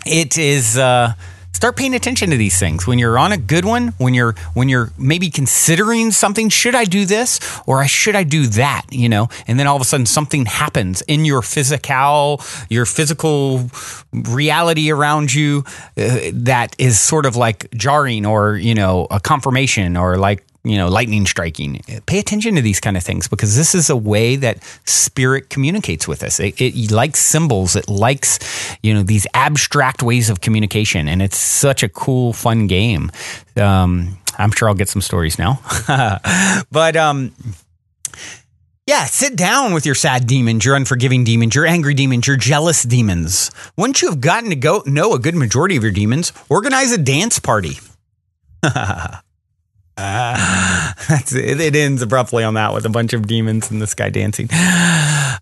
it 0.05 0.37
is. 0.37 0.77
Uh, 0.77 1.13
start 1.53 1.77
paying 1.77 1.93
attention 1.95 2.29
to 2.31 2.37
these 2.37 2.59
things. 2.59 2.85
When 2.85 2.99
you're 2.99 3.17
on 3.17 3.31
a 3.31 3.37
good 3.37 3.65
one 3.65 3.93
when 3.97 4.13
you're 4.13 4.33
when 4.53 4.69
you're 4.69 4.91
maybe 4.97 5.29
considering 5.29 6.11
something 6.11 6.49
should 6.49 6.75
i 6.75 6.85
do 6.85 7.05
this 7.05 7.39
or 7.65 7.85
should 7.87 8.15
i 8.15 8.23
do 8.23 8.47
that 8.47 8.85
you 8.91 9.09
know? 9.09 9.29
And 9.47 9.59
then 9.59 9.67
all 9.67 9.75
of 9.75 9.81
a 9.81 9.85
sudden 9.85 10.05
something 10.05 10.45
happens 10.45 11.01
in 11.03 11.25
your 11.25 11.41
physical 11.41 12.41
your 12.69 12.85
physical 12.85 13.69
reality 14.11 14.91
around 14.91 15.33
you 15.33 15.63
uh, 15.97 16.31
that 16.33 16.75
is 16.79 16.99
sort 16.99 17.25
of 17.25 17.35
like 17.35 17.69
jarring 17.71 18.25
or 18.25 18.55
you 18.57 18.75
know 18.75 19.07
a 19.09 19.19
confirmation 19.19 19.97
or 19.97 20.17
like 20.17 20.43
you 20.63 20.77
know, 20.77 20.87
lightning 20.87 21.25
striking. 21.25 21.81
Pay 22.05 22.19
attention 22.19 22.55
to 22.55 22.61
these 22.61 22.79
kind 22.79 22.95
of 22.95 23.03
things 23.03 23.27
because 23.27 23.57
this 23.57 23.75
is 23.75 23.89
a 23.89 23.97
way 23.97 24.37
that 24.37 24.63
spirit 24.85 25.49
communicates 25.49 26.07
with 26.07 26.23
us. 26.23 26.39
It, 26.39 26.59
it, 26.59 26.91
likes 26.91 27.19
symbols. 27.19 27.75
It 27.75 27.89
likes, 27.89 28.39
you 28.81 28.93
know, 28.93 29.03
these 29.03 29.27
abstract 29.33 30.01
ways 30.01 30.29
of 30.29 30.39
communication. 30.39 31.07
And 31.09 31.21
it's 31.21 31.37
such 31.37 31.83
a 31.83 31.89
cool, 31.89 32.31
fun 32.31 32.67
game. 32.67 33.11
Um, 33.57 34.17
I'm 34.37 34.51
sure 34.51 34.69
I'll 34.69 34.75
get 34.75 34.87
some 34.87 35.01
stories 35.01 35.37
now. 35.37 35.59
but, 36.71 36.95
um, 36.95 37.33
Yeah, 38.87 39.05
sit 39.05 39.35
down 39.35 39.73
with 39.73 39.85
your 39.85 39.95
sad 39.95 40.27
demons, 40.27 40.65
your 40.65 40.75
unforgiving 40.75 41.23
demons, 41.23 41.55
your 41.55 41.65
angry 41.65 41.93
demons, 41.93 42.27
your 42.27 42.37
jealous 42.37 42.83
demons. 42.83 43.51
Once 43.77 44.01
you 44.01 44.09
have 44.09 44.21
gotten 44.21 44.49
to 44.49 44.55
go 44.55 44.83
know 44.85 45.13
a 45.13 45.19
good 45.19 45.35
majority 45.35 45.75
of 45.75 45.83
your 45.83 45.91
demons, 45.91 46.31
organize 46.49 46.91
a 46.91 46.97
dance 46.97 47.39
party. 47.39 47.79
uh, 49.97 50.93
it, 51.09 51.59
it, 51.61 51.75
ends 51.75 52.01
abruptly 52.01 52.43
on 52.43 52.55
that 52.55 52.73
with 52.73 52.85
a 52.85 52.89
bunch 52.89 53.13
of 53.13 53.27
demons 53.27 53.69
and 53.69 53.81
this 53.81 53.93
guy 53.93 54.09
dancing. 54.09 54.49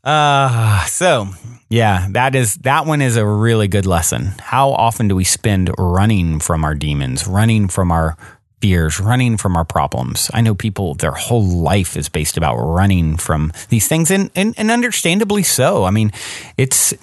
Uh, 0.04 0.86
so 0.88 1.30
yeah, 1.70 2.08
that 2.12 2.36
is 2.36 2.56
that 2.56 2.86
one 2.86 3.02
is 3.02 3.16
a 3.16 3.26
really 3.26 3.70
good 3.70 3.86
lesson. 3.86 4.34
How 4.40 4.72
often 4.72 5.08
do 5.08 5.16
we 5.16 5.24
spend 5.24 5.72
running 5.78 6.40
from 6.40 6.66
our 6.66 6.76
demons, 6.76 7.28
running 7.28 7.70
from 7.70 7.92
our 7.92 8.18
fears, 8.62 9.00
running 9.00 9.38
from 9.38 9.58
our 9.58 9.66
problems. 9.66 10.30
I 10.34 10.42
know 10.42 10.54
people, 10.56 10.94
their 10.94 11.12
whole 11.12 11.44
life 11.44 11.98
is 11.98 12.08
based 12.08 12.38
about 12.38 12.58
running 12.58 13.18
from 13.18 13.52
these 13.70 13.88
things, 13.88 14.12
and, 14.12 14.30
and, 14.36 14.54
and 14.58 14.72
understandably 14.72 15.44
so. 15.44 15.84
I 15.84 15.90
mean, 15.90 16.12
it's, 16.58 16.94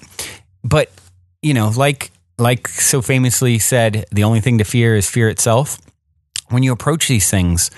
but, 0.62 0.90
you 1.42 1.52
know, 1.52 1.70
like, 1.76 2.12
like 2.38 2.68
so 2.68 3.02
famously 3.02 3.58
said, 3.58 4.06
the 4.12 4.24
only 4.24 4.40
thing 4.40 4.58
to 4.58 4.64
fear 4.64 4.94
is 4.94 5.11
fear 5.11 5.28
itself. 5.28 5.78
When 6.50 6.62
you 6.62 6.72
approach 6.72 7.08
these 7.08 7.30
things, 7.30 7.70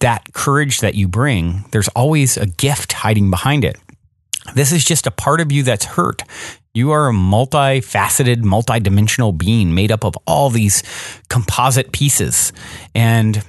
that 0.00 0.32
courage 0.32 0.80
that 0.80 0.94
you 0.94 1.08
bring, 1.08 1.64
there's 1.70 1.88
always 1.88 2.36
a 2.36 2.46
gift 2.46 2.92
hiding 2.92 3.30
behind 3.30 3.64
it. 3.64 3.76
This 4.54 4.72
is 4.72 4.84
just 4.84 5.06
a 5.06 5.10
part 5.10 5.40
of 5.40 5.52
you 5.52 5.62
that's 5.62 5.84
hurt. 5.84 6.22
You 6.74 6.90
are 6.92 7.08
a 7.08 7.12
multifaceted, 7.12 8.42
multidimensional 8.42 9.36
being 9.36 9.74
made 9.74 9.90
up 9.90 10.04
of 10.04 10.14
all 10.26 10.50
these 10.50 10.82
composite 11.28 11.92
pieces. 11.92 12.52
And 12.94 13.42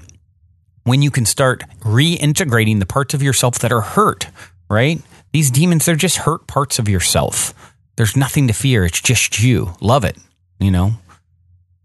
when 0.83 1.01
you 1.01 1.11
can 1.11 1.25
start 1.25 1.63
reintegrating 1.81 2.79
the 2.79 2.85
parts 2.85 3.13
of 3.13 3.21
yourself 3.21 3.59
that 3.59 3.71
are 3.71 3.81
hurt, 3.81 4.27
right? 4.69 5.01
These 5.31 5.51
demons, 5.51 5.85
they're 5.85 5.95
just 5.95 6.17
hurt 6.17 6.47
parts 6.47 6.79
of 6.79 6.89
yourself. 6.89 7.53
There's 7.97 8.15
nothing 8.15 8.47
to 8.47 8.53
fear. 8.53 8.85
It's 8.85 9.01
just 9.01 9.41
you. 9.41 9.75
Love 9.81 10.03
it, 10.03 10.17
you 10.59 10.71
know? 10.71 10.93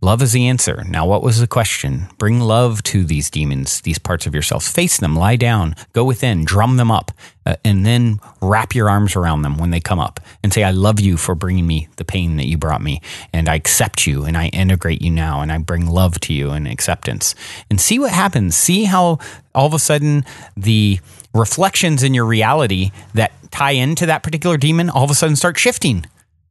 Love 0.05 0.21
is 0.21 0.33
the 0.33 0.49
answer. 0.49 0.85
Now, 0.87 1.07
what 1.07 1.23
was 1.23 1.41
the 1.41 1.47
question? 1.47 2.09
Bring 2.19 2.39
love 2.39 2.83
to 2.83 3.05
these 3.05 3.31
demons, 3.31 3.81
these 3.81 3.99
parts 3.99 4.27
of 4.27 4.35
yourself. 4.35 4.63
Face 4.63 4.99
them, 4.99 5.17
lie 5.17 5.37
down, 5.37 5.75
go 5.95 6.05
within, 6.05 6.45
drum 6.45 6.77
them 6.77 6.91
up, 6.91 7.11
uh, 7.47 7.57
and 7.65 7.87
then 7.87 8.21
wrap 8.43 8.75
your 8.75 8.91
arms 8.91 9.17
around 9.17 9.41
them 9.41 9.57
when 9.57 9.71
they 9.71 9.81
come 9.81 9.99
up 9.99 10.21
and 10.43 10.53
say, 10.53 10.63
I 10.63 10.73
love 10.73 11.01
you 11.01 11.17
for 11.17 11.35
bringing 11.35 11.67
me 11.67 11.89
the 11.97 12.05
pain 12.05 12.37
that 12.37 12.47
you 12.47 12.59
brought 12.59 12.83
me. 12.83 13.01
And 13.33 13.49
I 13.49 13.55
accept 13.55 14.07
you 14.07 14.27
and 14.27 14.37
I 14.37 14.49
integrate 14.49 15.01
you 15.01 15.11
now 15.11 15.41
and 15.41 15.51
I 15.51 15.57
bring 15.57 15.87
love 15.87 16.21
to 16.21 16.35
you 16.35 16.51
and 16.51 16.69
acceptance. 16.69 17.35
And 17.71 17.81
see 17.81 17.99
what 17.99 18.13
happens. 18.13 18.55
See 18.55 18.85
how 18.85 19.21
all 19.55 19.69
of 19.69 19.73
a 19.73 19.79
sudden 19.79 20.27
the 20.55 21.01
reflections 21.33 22.03
in 22.03 22.13
your 22.13 22.27
reality 22.27 22.91
that 23.15 23.33
tie 23.51 23.71
into 23.71 24.05
that 24.05 24.23
particular 24.23 24.59
demon 24.59 24.91
all 24.91 25.05
of 25.05 25.11
a 25.11 25.15
sudden 25.15 25.35
start 25.35 25.57
shifting. 25.57 26.05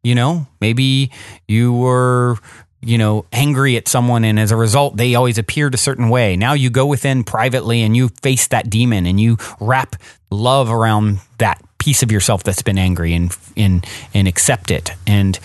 You 0.03 0.15
know, 0.15 0.47
maybe 0.59 1.11
you 1.47 1.71
were 1.71 2.37
you 2.83 2.97
know, 2.97 3.25
angry 3.31 3.77
at 3.77 3.87
someone, 3.87 4.23
and 4.23 4.39
as 4.39 4.51
a 4.51 4.55
result, 4.55 4.97
they 4.97 5.15
always 5.15 5.37
appeared 5.37 5.73
a 5.73 5.77
certain 5.77 6.09
way. 6.09 6.35
Now 6.35 6.53
you 6.53 6.69
go 6.69 6.85
within 6.85 7.23
privately 7.23 7.81
and 7.81 7.95
you 7.95 8.09
face 8.21 8.47
that 8.47 8.69
demon 8.69 9.05
and 9.05 9.19
you 9.19 9.37
wrap 9.59 9.95
love 10.29 10.71
around 10.71 11.19
that 11.37 11.61
piece 11.77 12.01
of 12.01 12.11
yourself 12.11 12.43
that's 12.43 12.61
been 12.61 12.77
angry 12.77 13.13
and 13.13 13.35
and 13.57 13.85
and 14.13 14.27
accept 14.27 14.71
it. 14.71 14.91
And 15.05 15.37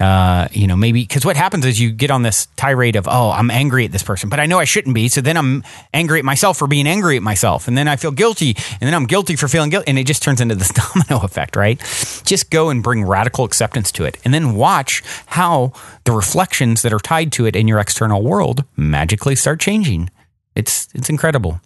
uh, 0.00 0.46
you 0.52 0.68
know, 0.68 0.76
maybe 0.76 1.02
because 1.02 1.24
what 1.24 1.36
happens 1.36 1.66
is 1.66 1.80
you 1.80 1.90
get 1.90 2.10
on 2.10 2.22
this 2.22 2.46
tirade 2.56 2.94
of, 2.94 3.08
oh, 3.08 3.30
I'm 3.32 3.50
angry 3.50 3.84
at 3.84 3.90
this 3.90 4.02
person, 4.02 4.28
but 4.28 4.38
I 4.38 4.46
know 4.46 4.58
I 4.58 4.64
shouldn't 4.64 4.94
be. 4.94 5.08
So 5.08 5.20
then 5.20 5.36
I'm 5.36 5.64
angry 5.92 6.20
at 6.20 6.24
myself 6.24 6.56
for 6.56 6.68
being 6.68 6.86
angry 6.86 7.16
at 7.16 7.22
myself. 7.22 7.66
And 7.66 7.76
then 7.76 7.88
I 7.88 7.96
feel 7.96 8.12
guilty. 8.12 8.50
And 8.56 8.82
then 8.82 8.94
I'm 8.94 9.06
guilty 9.06 9.34
for 9.34 9.48
feeling 9.48 9.70
guilty. 9.70 9.88
And 9.88 9.98
it 9.98 10.06
just 10.06 10.22
turns 10.22 10.40
into 10.40 10.54
this 10.54 10.68
domino 10.94 11.24
effect, 11.24 11.56
right? 11.56 11.78
Just 12.24 12.50
go 12.50 12.70
and 12.70 12.82
bring 12.82 13.04
radical 13.04 13.44
acceptance 13.44 13.90
to 13.92 14.04
it. 14.04 14.18
And 14.24 14.32
then 14.32 14.54
watch 14.54 15.02
how 15.26 15.72
the 16.04 16.12
reflections 16.12 16.82
that 16.82 16.92
are 16.92 17.00
tied 17.00 17.32
to 17.32 17.46
it 17.46 17.56
in 17.56 17.66
your 17.66 17.80
external 17.80 18.22
world 18.22 18.64
magically 18.76 19.34
start 19.34 19.58
changing. 19.58 20.10
It's, 20.54 20.88
it's 20.94 21.10
incredible. 21.10 21.60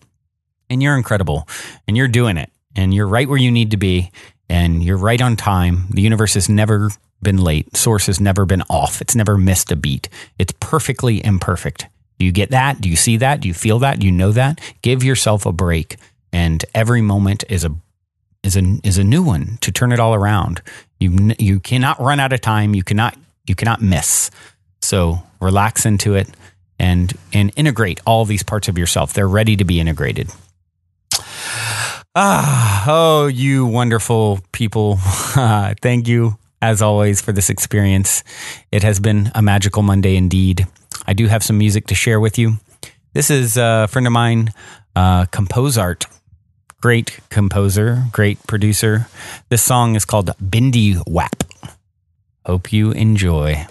And 0.71 0.83
you're 0.83 0.97
incredible. 0.97 1.47
And 1.87 1.99
you're 1.99 2.09
doing 2.09 2.39
it. 2.39 2.51
And 2.75 2.95
you're 2.95 3.07
right 3.07 3.29
where 3.29 3.39
you 3.39 3.51
need 3.51 3.73
to 3.73 3.77
be. 3.77 4.11
And 4.49 4.83
you're 4.83 4.97
right 4.97 5.21
on 5.21 5.37
time. 5.37 5.85
The 5.91 6.01
universe 6.01 6.35
is 6.35 6.49
never 6.49 6.91
been 7.23 7.39
late. 7.39 7.77
Source 7.77 8.07
has 8.07 8.21
never 8.21 8.45
been 8.45 8.63
off. 8.63 9.01
It's 9.01 9.15
never 9.15 9.39
missed 9.39 9.71
a 9.73 9.77
beat. 9.77 10.09
It's 10.39 10.53
perfectly 10.61 11.25
imperfect. 11.25 11.87
Do 12.19 12.27
you 12.27 12.33
get 12.33 12.51
that? 12.51 12.81
Do 12.81 12.89
you 12.89 12.97
see 12.97 13.17
that? 13.19 13.41
Do 13.41 13.49
you 13.49 13.55
feel 13.55 13.79
that? 13.81 13.99
Do 13.99 14.07
you 14.07 14.13
know 14.13 14.33
that? 14.33 14.61
Give 14.83 15.03
yourself 15.03 15.47
a 15.47 15.53
break. 15.53 15.97
And 16.33 16.65
every 16.75 17.03
moment 17.03 17.45
is 17.49 17.65
a 17.65 17.75
is 18.43 18.57
a 18.57 18.79
is 18.83 18.99
a 18.99 19.05
new 19.05 19.23
one 19.23 19.59
to 19.61 19.71
turn 19.71 19.93
it 19.93 20.01
all 20.01 20.15
around. 20.15 20.63
You 20.99 21.35
you 21.39 21.61
cannot 21.61 22.01
run 22.01 22.21
out 22.21 22.33
of 22.33 22.41
time. 22.41 22.75
You 22.75 22.83
cannot 22.83 23.17
you 23.47 23.55
cannot 23.55 23.81
miss. 23.81 24.31
So 24.81 25.23
relax 25.41 25.87
into 25.87 26.15
it 26.15 26.29
and 26.79 27.13
and 27.33 27.53
integrate 27.57 28.01
all 28.07 28.25
these 28.25 28.43
parts 28.43 28.69
of 28.69 28.79
yourself. 28.79 29.13
They're 29.13 29.29
ready 29.29 29.57
to 29.57 29.65
be 29.65 29.81
integrated. 29.81 30.31
Ah, 32.15 32.85
oh, 32.89 33.27
you 33.27 33.67
wonderful 33.67 34.41
people. 34.53 34.97
Thank 35.81 36.09
you 36.09 36.37
as 36.63 36.81
always, 36.81 37.21
for 37.21 37.33
this 37.33 37.51
experience. 37.51 38.25
It 38.71 38.83
has 38.85 39.01
been 39.01 39.31
a 39.35 39.43
magical 39.43 39.83
Monday 39.83 40.17
indeed. 40.17 40.67
I 41.07 41.13
do 41.13 41.27
have 41.27 41.43
some 41.43 41.59
music 41.59 41.89
to 41.89 41.95
share 41.95 42.21
with 42.21 42.39
you. 42.39 42.59
This 43.13 43.29
is 43.31 43.59
a 43.59 43.89
friend 43.91 44.07
of 44.07 44.13
mine, 44.13 44.55
uh, 44.97 45.27
Compose 45.27 45.77
Art. 45.77 46.07
Great 46.81 47.19
composer, 47.29 48.05
great 48.13 48.39
producer. 48.47 49.07
This 49.49 49.63
song 49.63 49.97
is 49.97 50.05
called 50.05 50.31
Bindi 50.39 51.03
Wap. 51.07 51.45
Hope 52.47 52.73
you 52.73 52.93
enjoy. 52.93 53.67